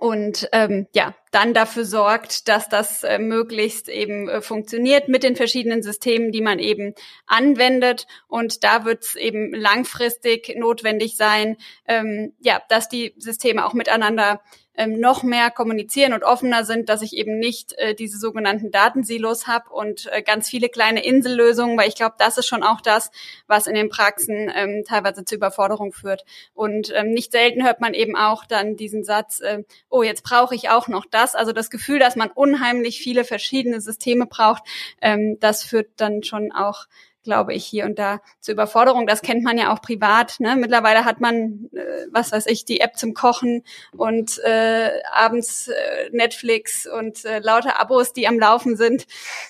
[0.00, 5.36] und ähm, ja, dann dafür sorgt, dass das äh, möglichst eben äh, funktioniert mit den
[5.36, 6.94] verschiedenen Systemen, die man eben
[7.26, 8.06] anwendet.
[8.28, 11.56] Und da wird es eben langfristig notwendig sein,
[11.86, 14.40] ähm, ja, dass die Systeme auch miteinander
[14.76, 19.46] ähm, noch mehr kommunizieren und offener sind, dass ich eben nicht äh, diese sogenannten Datensilos
[19.46, 23.10] habe und äh, ganz viele kleine Insellösungen, weil ich glaube, das ist schon auch das,
[23.46, 26.24] was in den Praxen ähm, teilweise zur Überforderung führt.
[26.54, 30.54] Und ähm, nicht selten hört man eben auch dann diesen Satz, äh, oh, jetzt brauche
[30.54, 31.34] ich auch noch das.
[31.34, 34.62] Also das Gefühl, dass man unheimlich viele verschiedene Systeme braucht,
[35.00, 36.86] ähm, das führt dann schon auch
[37.26, 39.08] glaube ich, hier und da zur Überforderung.
[39.08, 40.38] Das kennt man ja auch privat.
[40.38, 40.54] Ne?
[40.54, 43.64] Mittlerweile hat man, äh, was weiß ich, die App zum Kochen
[43.96, 49.06] und äh, abends äh, Netflix und äh, lauter Abos, die am Laufen sind.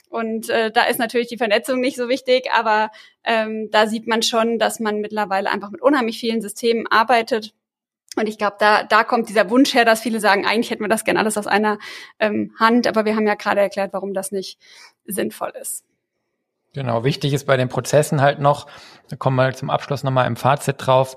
[0.08, 2.90] Und äh, da ist natürlich die Vernetzung nicht so wichtig, aber
[3.24, 7.52] ähm, da sieht man schon, dass man mittlerweile einfach mit unheimlich vielen Systemen arbeitet.
[8.16, 10.88] Und ich glaube, da, da kommt dieser Wunsch her, dass viele sagen, eigentlich hätten wir
[10.88, 11.78] das gerne alles aus einer
[12.18, 14.58] ähm, Hand, aber wir haben ja gerade erklärt, warum das nicht
[15.04, 15.84] sinnvoll ist.
[16.72, 18.66] Genau, wichtig ist bei den Prozessen halt noch,
[19.08, 21.16] da kommen wir zum Abschluss nochmal im Fazit drauf,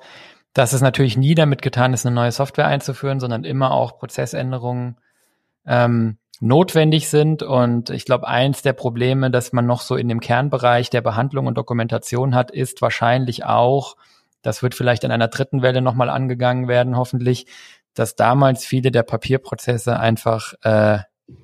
[0.54, 4.98] dass es natürlich nie damit getan ist, eine neue Software einzuführen, sondern immer auch Prozessänderungen
[5.66, 7.44] ähm, notwendig sind.
[7.44, 11.48] Und ich glaube, eins der Probleme, dass man noch so in dem Kernbereich der Behandlung
[11.48, 13.96] und Dokumentation hat, ist wahrscheinlich auch,
[14.42, 17.46] das wird vielleicht in einer dritten Welle nochmal angegangen werden, hoffentlich,
[17.94, 21.00] dass damals viele der Papierprozesse einfach, äh,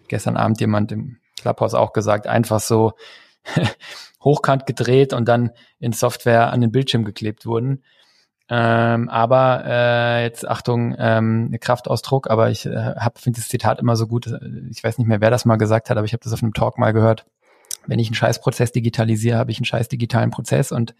[0.07, 2.93] gestern Abend jemand im Clubhouse auch gesagt, einfach so
[4.23, 7.83] hochkant gedreht und dann in Software an den Bildschirm geklebt wurden.
[8.47, 14.07] Ähm, aber äh, jetzt Achtung, ähm, Kraftausdruck, aber ich äh, finde das Zitat immer so
[14.07, 14.27] gut.
[14.69, 16.53] Ich weiß nicht mehr, wer das mal gesagt hat, aber ich habe das auf einem
[16.53, 17.25] Talk mal gehört.
[17.87, 20.71] Wenn ich einen Scheißprozess digitalisiere, habe ich einen scheiß digitalen Prozess.
[20.71, 20.95] Und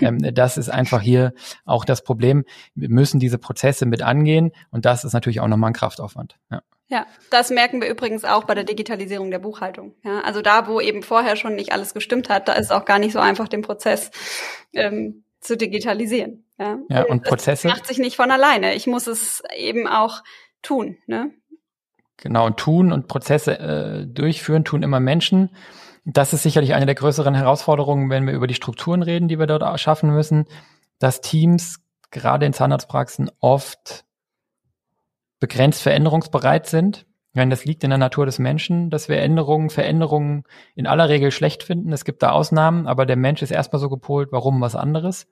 [0.00, 1.32] ähm, das ist einfach hier
[1.64, 2.44] auch das Problem.
[2.74, 6.36] Wir müssen diese Prozesse mit angehen und das ist natürlich auch nochmal ein Kraftaufwand.
[6.50, 6.62] Ja.
[6.88, 9.94] Ja, das merken wir übrigens auch bei der Digitalisierung der Buchhaltung.
[10.04, 12.84] Ja, also da, wo eben vorher schon nicht alles gestimmt hat, da ist es auch
[12.84, 14.10] gar nicht so einfach, den Prozess
[14.74, 16.44] ähm, zu digitalisieren.
[16.58, 18.74] Ja, ja und Prozesse das macht sich nicht von alleine.
[18.74, 20.22] Ich muss es eben auch
[20.62, 20.98] tun.
[21.06, 21.32] Ne?
[22.18, 25.50] Genau, und tun und Prozesse äh, durchführen tun immer Menschen.
[26.04, 29.46] Das ist sicherlich eine der größeren Herausforderungen, wenn wir über die Strukturen reden, die wir
[29.46, 30.44] dort schaffen müssen,
[30.98, 31.80] dass Teams
[32.10, 34.04] gerade in Zahnarztpraxen oft
[35.40, 37.06] begrenzt veränderungsbereit sind.
[37.34, 40.44] Ja, das liegt in der Natur des Menschen, dass wir Änderungen, Veränderungen
[40.76, 41.92] in aller Regel schlecht finden.
[41.92, 45.26] Es gibt da Ausnahmen, aber der Mensch ist erstmal so gepolt, warum was anderes.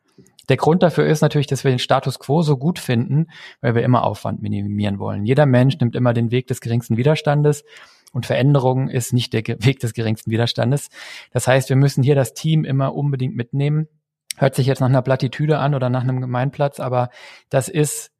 [0.49, 3.29] Der Grund dafür ist natürlich, dass wir den Status quo so gut finden,
[3.61, 5.25] weil wir immer Aufwand minimieren wollen.
[5.25, 7.64] Jeder Mensch nimmt immer den Weg des geringsten Widerstandes
[8.12, 10.88] und Veränderung ist nicht der Weg des geringsten Widerstandes.
[11.32, 13.88] Das heißt, wir müssen hier das Team immer unbedingt mitnehmen.
[14.36, 17.10] Hört sich jetzt nach einer Plattitüde an oder nach einem Gemeinplatz, aber
[17.48, 18.10] das ist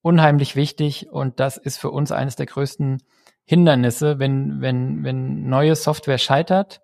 [0.00, 3.02] unheimlich wichtig und das ist für uns eines der größten
[3.44, 6.80] Hindernisse, wenn, wenn, wenn neue Software scheitert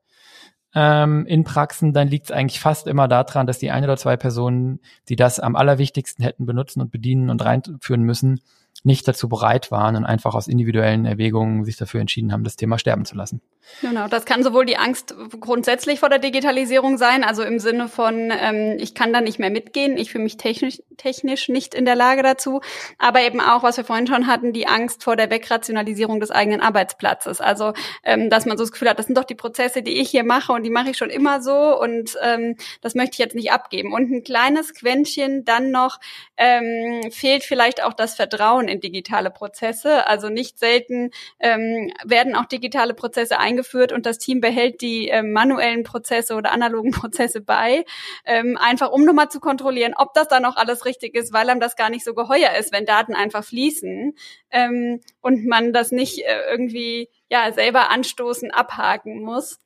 [0.74, 4.16] ähm, in Praxen, dann liegt es eigentlich fast immer daran, dass die eine oder zwei
[4.16, 8.40] Personen, die das am allerwichtigsten hätten benutzen und bedienen und reinführen müssen,
[8.84, 12.78] nicht dazu bereit waren und einfach aus individuellen Erwägungen sich dafür entschieden haben, das Thema
[12.78, 13.40] sterben zu lassen.
[13.80, 18.32] Genau, das kann sowohl die Angst grundsätzlich vor der Digitalisierung sein, also im Sinne von,
[18.32, 21.94] ähm, ich kann da nicht mehr mitgehen, ich fühle mich technisch, technisch nicht in der
[21.94, 22.60] Lage dazu,
[22.98, 26.60] aber eben auch, was wir vorhin schon hatten, die Angst vor der Wegrationalisierung des eigenen
[26.60, 27.40] Arbeitsplatzes.
[27.40, 30.10] Also, ähm, dass man so das Gefühl hat, das sind doch die Prozesse, die ich
[30.10, 33.36] hier mache und die mache ich schon immer so und ähm, das möchte ich jetzt
[33.36, 33.92] nicht abgeben.
[33.92, 36.00] Und ein kleines Quäntchen dann noch
[36.36, 40.06] ähm, fehlt vielleicht auch das Vertrauen in digitale Prozesse.
[40.06, 45.32] Also nicht selten ähm, werden auch digitale Prozesse eingeführt und das Team behält die ähm,
[45.32, 47.84] manuellen Prozesse oder analogen Prozesse bei,
[48.24, 51.60] ähm, einfach um nochmal zu kontrollieren, ob das dann auch alles richtig ist, weil einem
[51.60, 54.14] das gar nicht so geheuer ist, wenn Daten einfach fließen
[54.50, 59.58] ähm, und man das nicht äh, irgendwie ja selber anstoßen, abhaken muss.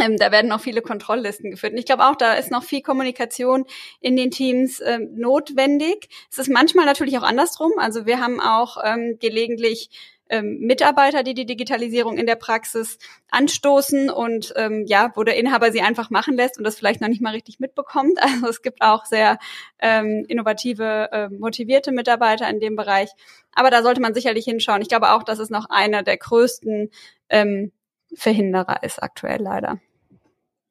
[0.00, 1.72] Ähm, da werden noch viele Kontrolllisten geführt.
[1.72, 3.64] Und ich glaube auch, da ist noch viel Kommunikation
[4.00, 6.08] in den Teams ähm, notwendig.
[6.30, 7.72] Es ist manchmal natürlich auch andersrum.
[7.78, 9.90] Also wir haben auch ähm, gelegentlich
[10.28, 12.98] ähm, Mitarbeiter, die die Digitalisierung in der Praxis
[13.30, 17.08] anstoßen und ähm, ja, wo der Inhaber sie einfach machen lässt und das vielleicht noch
[17.08, 18.18] nicht mal richtig mitbekommt.
[18.28, 19.38] Also es gibt auch sehr
[19.78, 23.10] ähm, innovative, äh, motivierte Mitarbeiter in dem Bereich.
[23.52, 24.82] Aber da sollte man sicherlich hinschauen.
[24.82, 26.90] Ich glaube auch, dass es noch einer der größten
[27.30, 27.72] ähm,
[28.14, 29.80] Verhinderer ist aktuell leider.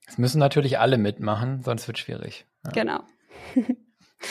[0.08, 2.46] Es müssen natürlich alle mitmachen, sonst wird es schwierig.
[2.66, 2.72] Ja.
[2.72, 3.00] Genau.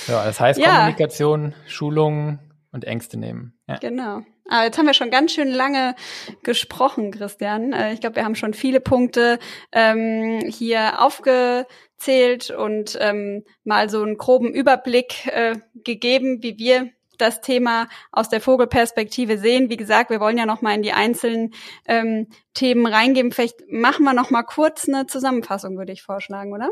[0.09, 0.75] ja, das heißt ja.
[0.77, 2.39] Kommunikation, Schulungen
[2.73, 3.56] und Ängste nehmen.
[3.69, 3.79] Ja.
[3.79, 4.23] Genau.
[4.49, 5.97] Aber jetzt haben wir schon ganz schön lange
[6.43, 7.73] gesprochen, Christian.
[7.73, 9.39] Äh, ich glaube, wir haben schon viele Punkte
[9.73, 17.41] ähm, hier aufgezählt und ähm, mal so einen groben Überblick äh, gegeben, wie wir das
[17.41, 19.71] Thema aus der Vogelperspektive sehen.
[19.71, 21.55] Wie gesagt, wir wollen ja noch mal in die einzelnen
[21.87, 23.33] ähm, Themen reingehen.
[23.33, 26.71] Vielleicht machen wir noch mal kurz eine Zusammenfassung, würde ich vorschlagen, oder?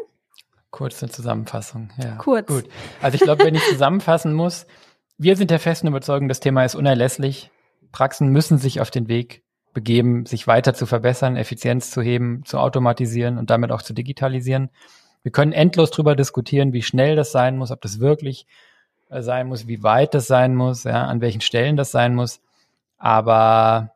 [0.70, 2.16] Kurz eine Zusammenfassung, ja.
[2.16, 2.46] Kurz.
[2.46, 2.64] Gut.
[3.00, 4.66] Also ich glaube, wenn ich zusammenfassen muss,
[5.18, 7.50] wir sind der festen Überzeugung, das Thema ist unerlässlich.
[7.92, 9.42] Praxen müssen sich auf den Weg
[9.72, 14.70] begeben, sich weiter zu verbessern, Effizienz zu heben, zu automatisieren und damit auch zu digitalisieren.
[15.22, 18.46] Wir können endlos darüber diskutieren, wie schnell das sein muss, ob das wirklich
[19.10, 22.40] äh, sein muss, wie weit das sein muss, ja, an welchen Stellen das sein muss.
[22.98, 23.94] Aber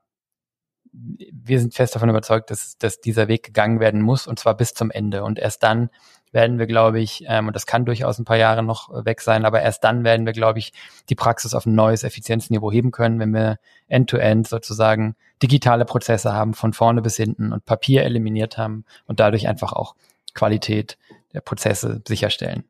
[0.92, 4.74] wir sind fest davon überzeugt, dass, dass dieser Weg gegangen werden muss und zwar bis
[4.74, 5.22] zum Ende.
[5.22, 5.90] Und erst dann
[6.32, 9.44] werden wir, glaube ich, ähm, und das kann durchaus ein paar Jahre noch weg sein,
[9.44, 10.72] aber erst dann werden wir, glaube ich,
[11.08, 13.58] die Praxis auf ein neues Effizienzniveau heben können, wenn wir
[13.88, 19.20] end-to-end -end sozusagen digitale Prozesse haben, von vorne bis hinten und Papier eliminiert haben und
[19.20, 19.94] dadurch einfach auch
[20.34, 20.98] Qualität
[21.32, 22.64] der Prozesse sicherstellen.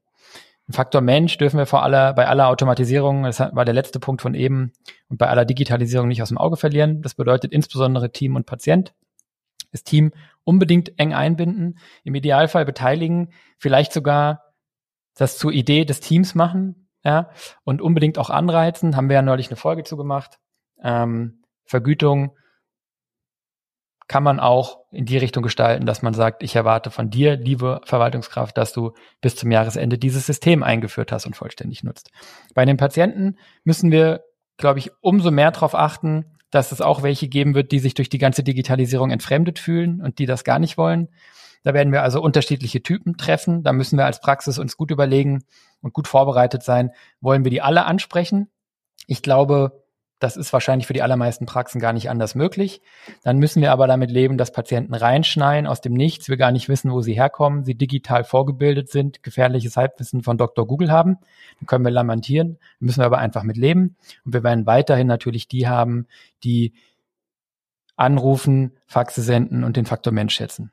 [0.71, 4.35] Faktor Mensch dürfen wir vor aller, bei aller Automatisierung, das war der letzte Punkt von
[4.35, 4.73] eben,
[5.09, 7.01] und bei aller Digitalisierung nicht aus dem Auge verlieren.
[7.01, 8.93] Das bedeutet insbesondere Team und Patient.
[9.73, 10.13] Das Team
[10.45, 14.43] unbedingt eng einbinden, im Idealfall beteiligen, vielleicht sogar
[15.15, 17.31] das zur Idee des Teams machen, ja,
[17.65, 18.97] und unbedingt auch anreizen.
[18.97, 20.39] Haben wir ja neulich eine Folge zugemacht.
[20.83, 22.33] Ähm, Vergütung,
[24.09, 27.83] kann man auch in die Richtung gestalten, dass man sagt, ich erwarte von dir, liebe
[27.85, 32.11] Verwaltungskraft, dass du bis zum Jahresende dieses System eingeführt hast und vollständig nutzt.
[32.55, 34.25] Bei den Patienten müssen wir,
[34.57, 38.09] glaube ich, umso mehr darauf achten, dass es auch welche geben wird, die sich durch
[38.09, 41.09] die ganze Digitalisierung entfremdet fühlen und die das gar nicht wollen.
[41.63, 43.63] Da werden wir also unterschiedliche Typen treffen.
[43.63, 45.45] Da müssen wir als Praxis uns gut überlegen
[45.83, 46.93] und gut vorbereitet sein.
[47.21, 48.49] Wollen wir die alle ansprechen?
[49.07, 49.85] Ich glaube,
[50.19, 52.83] das ist wahrscheinlich für die allermeisten Praxen gar nicht anders möglich.
[53.23, 56.69] Dann müssen wir aber damit leben, dass Patienten reinschneien aus dem Nichts, wir gar nicht
[56.69, 60.67] wissen, wo sie herkommen, sie digital vorgebildet sind, gefährliches Halbwissen von Dr.
[60.67, 61.19] Google haben.
[61.61, 63.97] Dann können wir lamentieren, müssen wir aber einfach mit leben.
[64.25, 66.07] Und wir werden weiterhin natürlich die haben,
[66.43, 66.75] die
[67.97, 70.73] anrufen, Faxe senden und den Faktor Mensch schätzen.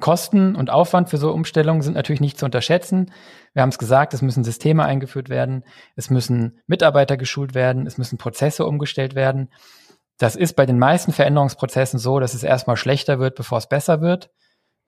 [0.00, 3.12] Kosten und Aufwand für so Umstellungen sind natürlich nicht zu unterschätzen.
[3.52, 5.64] Wir haben es gesagt, es müssen Systeme eingeführt werden,
[5.96, 9.50] es müssen Mitarbeiter geschult werden, es müssen Prozesse umgestellt werden.
[10.18, 14.00] Das ist bei den meisten Veränderungsprozessen so, dass es erstmal schlechter wird, bevor es besser
[14.00, 14.30] wird.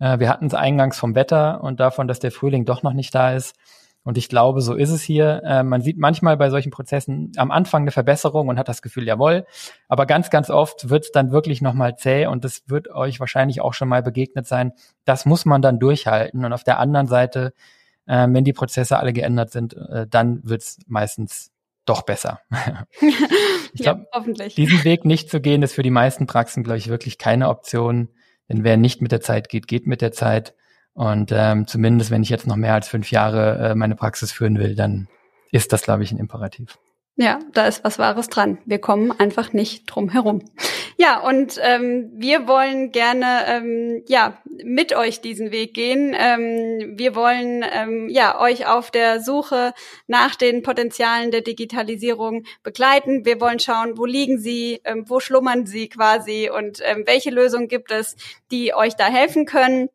[0.00, 3.14] Äh, wir hatten es eingangs vom Wetter und davon, dass der Frühling doch noch nicht
[3.14, 3.54] da ist.
[4.03, 5.42] Und ich glaube, so ist es hier.
[5.44, 9.07] Äh, man sieht manchmal bei solchen Prozessen am Anfang eine Verbesserung und hat das Gefühl,
[9.07, 9.44] jawohl.
[9.88, 13.61] Aber ganz, ganz oft wird es dann wirklich nochmal zäh und das wird euch wahrscheinlich
[13.61, 14.72] auch schon mal begegnet sein.
[15.05, 16.44] Das muss man dann durchhalten.
[16.44, 17.53] Und auf der anderen Seite,
[18.07, 21.53] äh, wenn die Prozesse alle geändert sind, äh, dann wird es meistens
[21.84, 22.40] doch besser.
[23.74, 26.88] ich glaube, ja, diesen Weg nicht zu gehen, ist für die meisten Praxen, glaube ich,
[26.88, 28.09] wirklich keine Option.
[28.48, 30.55] Denn wer nicht mit der Zeit geht, geht mit der Zeit.
[31.01, 34.59] Und ähm, zumindest, wenn ich jetzt noch mehr als fünf Jahre äh, meine Praxis führen
[34.59, 35.09] will, dann
[35.51, 36.78] ist das, glaube ich, ein Imperativ.
[37.16, 38.59] Ja, da ist was Wahres dran.
[38.66, 40.42] Wir kommen einfach nicht drum herum.
[40.98, 46.14] Ja, und ähm, wir wollen gerne ähm, ja mit euch diesen Weg gehen.
[46.14, 49.72] Ähm, wir wollen ähm, ja euch auf der Suche
[50.07, 53.24] nach den Potenzialen der Digitalisierung begleiten.
[53.24, 57.68] Wir wollen schauen, wo liegen sie, ähm, wo schlummern sie quasi und ähm, welche Lösungen
[57.68, 58.16] gibt es,
[58.51, 59.88] die euch da helfen können.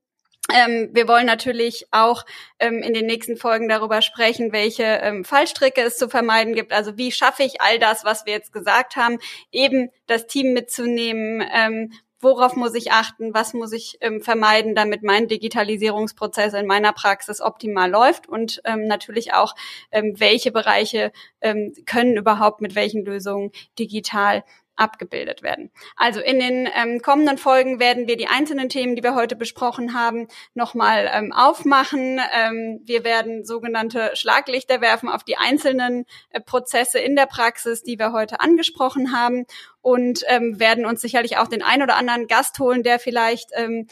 [0.53, 2.23] Ähm, wir wollen natürlich auch
[2.59, 6.71] ähm, in den nächsten Folgen darüber sprechen, welche ähm, Fallstricke es zu vermeiden gibt.
[6.71, 9.17] Also wie schaffe ich all das, was wir jetzt gesagt haben,
[9.51, 15.03] eben das Team mitzunehmen, ähm, worauf muss ich achten, was muss ich ähm, vermeiden, damit
[15.03, 18.27] mein Digitalisierungsprozess in meiner Praxis optimal läuft?
[18.27, 19.55] Und ähm, natürlich auch,
[19.91, 24.43] ähm, welche Bereiche ähm, können überhaupt mit welchen Lösungen digital
[24.75, 25.71] abgebildet werden.
[25.95, 29.93] Also in den ähm, kommenden Folgen werden wir die einzelnen Themen, die wir heute besprochen
[29.93, 32.19] haben, nochmal ähm, aufmachen.
[32.33, 37.97] Ähm, wir werden sogenannte Schlaglichter werfen auf die einzelnen äh, Prozesse in der Praxis, die
[37.97, 39.45] wir heute angesprochen haben
[39.81, 43.87] und ähm, werden uns sicherlich auch den ein oder anderen Gast holen, der vielleicht ähm,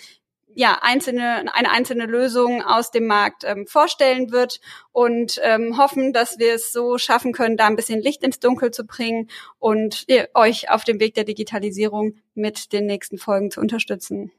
[0.56, 4.60] ja, einzelne, eine einzelne Lösung aus dem Markt ähm, vorstellen wird
[4.91, 8.72] und ähm, hoffen, dass wir es so schaffen können, da ein bisschen Licht ins Dunkel
[8.72, 9.30] zu bringen
[9.60, 14.32] und ihr, euch auf dem Weg der Digitalisierung mit den nächsten Folgen zu unterstützen.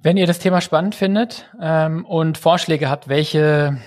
[0.00, 3.78] Wenn ihr das Thema spannend findet ähm, und Vorschläge habt, welche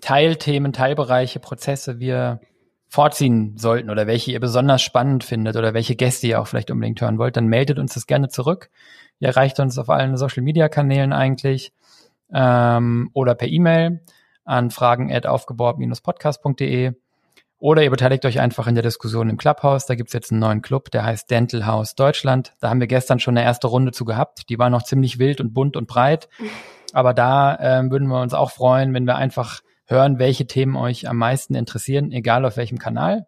[0.00, 2.40] Teilthemen, Teilbereiche, Prozesse wir
[2.88, 7.00] vorziehen sollten oder welche ihr besonders spannend findet oder welche Gäste ihr auch vielleicht unbedingt
[7.00, 8.70] hören wollt, dann meldet uns das gerne zurück.
[9.20, 11.72] Ihr erreicht uns auf allen Social Media Kanälen eigentlich
[12.32, 14.00] ähm, oder per E-Mail
[14.44, 16.92] an fragen aufgebaut-podcast.de
[17.60, 19.86] oder ihr beteiligt euch einfach in der Diskussion im Clubhouse.
[19.86, 22.52] Da gibt's jetzt einen neuen Club, der heißt Dental House Deutschland.
[22.60, 24.48] Da haben wir gestern schon eine erste Runde zu gehabt.
[24.48, 26.28] Die war noch ziemlich wild und bunt und breit.
[26.92, 31.08] Aber da ähm, würden wir uns auch freuen, wenn wir einfach hören, welche Themen euch
[31.08, 33.26] am meisten interessieren, egal auf welchem Kanal.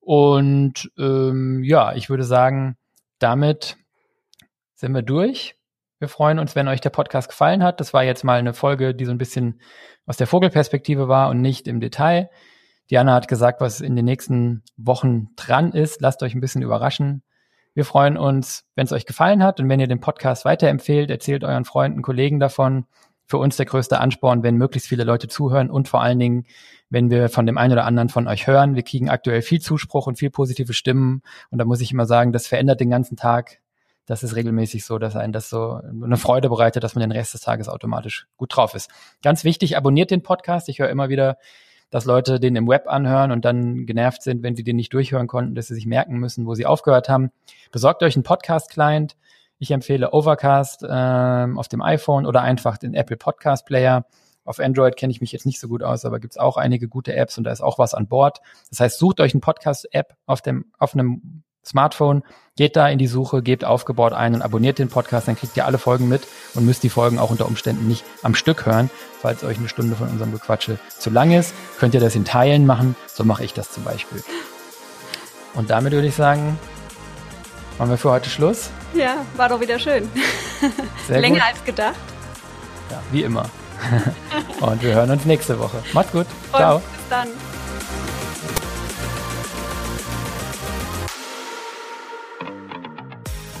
[0.00, 2.76] Und ähm, ja, ich würde sagen,
[3.18, 3.78] damit
[4.84, 5.56] sind wir durch.
[5.98, 7.80] Wir freuen uns, wenn euch der Podcast gefallen hat.
[7.80, 9.62] Das war jetzt mal eine Folge, die so ein bisschen
[10.04, 12.28] aus der Vogelperspektive war und nicht im Detail.
[12.90, 16.02] Diana hat gesagt, was in den nächsten Wochen dran ist.
[16.02, 17.22] Lasst euch ein bisschen überraschen.
[17.72, 21.44] Wir freuen uns, wenn es euch gefallen hat und wenn ihr den Podcast weiterempfehlt, erzählt
[21.44, 22.84] euren Freunden, Kollegen davon.
[23.26, 26.44] Für uns der größte Ansporn, wenn möglichst viele Leute zuhören und vor allen Dingen,
[26.90, 28.74] wenn wir von dem einen oder anderen von euch hören.
[28.74, 32.32] Wir kriegen aktuell viel Zuspruch und viel positive Stimmen und da muss ich immer sagen,
[32.32, 33.62] das verändert den ganzen Tag
[34.06, 37.34] das ist regelmäßig so, dass einen das so eine Freude bereitet, dass man den Rest
[37.34, 38.90] des Tages automatisch gut drauf ist.
[39.22, 40.68] Ganz wichtig, abonniert den Podcast.
[40.68, 41.38] Ich höre immer wieder,
[41.90, 45.26] dass Leute den im Web anhören und dann genervt sind, wenn sie den nicht durchhören
[45.26, 47.30] konnten, dass sie sich merken müssen, wo sie aufgehört haben.
[47.70, 49.16] Besorgt euch einen Podcast-Client.
[49.58, 54.06] Ich empfehle Overcast ähm, auf dem iPhone oder einfach den Apple Podcast Player.
[54.44, 57.14] Auf Android kenne ich mich jetzt nicht so gut aus, aber gibt's auch einige gute
[57.14, 58.40] Apps und da ist auch was an Bord.
[58.68, 62.22] Das heißt, sucht euch einen Podcast-App auf dem auf einem Smartphone,
[62.56, 65.66] geht da in die Suche, gebt aufgebaut ein und abonniert den Podcast, dann kriegt ihr
[65.66, 66.22] alle Folgen mit
[66.54, 68.90] und müsst die Folgen auch unter Umständen nicht am Stück hören.
[69.20, 72.66] Falls euch eine Stunde von unserem Gequatsche zu lang ist, könnt ihr das in Teilen
[72.66, 72.94] machen.
[73.06, 74.22] So mache ich das zum Beispiel.
[75.54, 76.58] Und damit würde ich sagen,
[77.78, 78.70] machen wir für heute Schluss.
[78.94, 80.08] Ja, war doch wieder schön.
[81.08, 81.46] Länger gut.
[81.48, 81.94] als gedacht.
[82.90, 83.48] Ja, wie immer.
[84.60, 85.82] und wir hören uns nächste Woche.
[85.92, 86.26] Macht's gut.
[86.52, 86.78] Und Ciao.
[86.78, 87.28] Bis dann.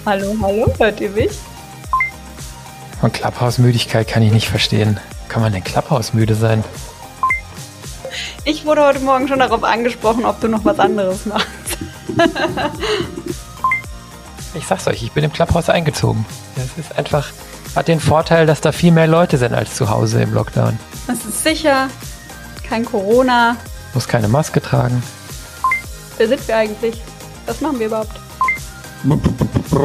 [0.06, 1.30] Hallo, hallo, hört ihr mich?
[3.00, 5.00] Von Clubhouse-Müdigkeit kann ich nicht verstehen.
[5.28, 6.62] Kann man denn Clubhouse-müde sein?
[8.44, 11.48] Ich wurde heute Morgen schon darauf angesprochen, ob du noch was anderes machst.
[14.54, 16.26] ich sag's euch, ich bin im Clubhouse eingezogen.
[16.56, 17.28] Das ist einfach,
[17.74, 20.78] hat den Vorteil, dass da viel mehr Leute sind als zu Hause im Lockdown.
[21.06, 21.88] Das ist sicher,
[22.68, 23.56] kein Corona.
[23.94, 25.02] Muss keine Maske tragen.
[26.18, 27.00] Wer sind wir eigentlich?
[27.46, 28.23] Was machen wir überhaupt?
[29.04, 29.84] Bro.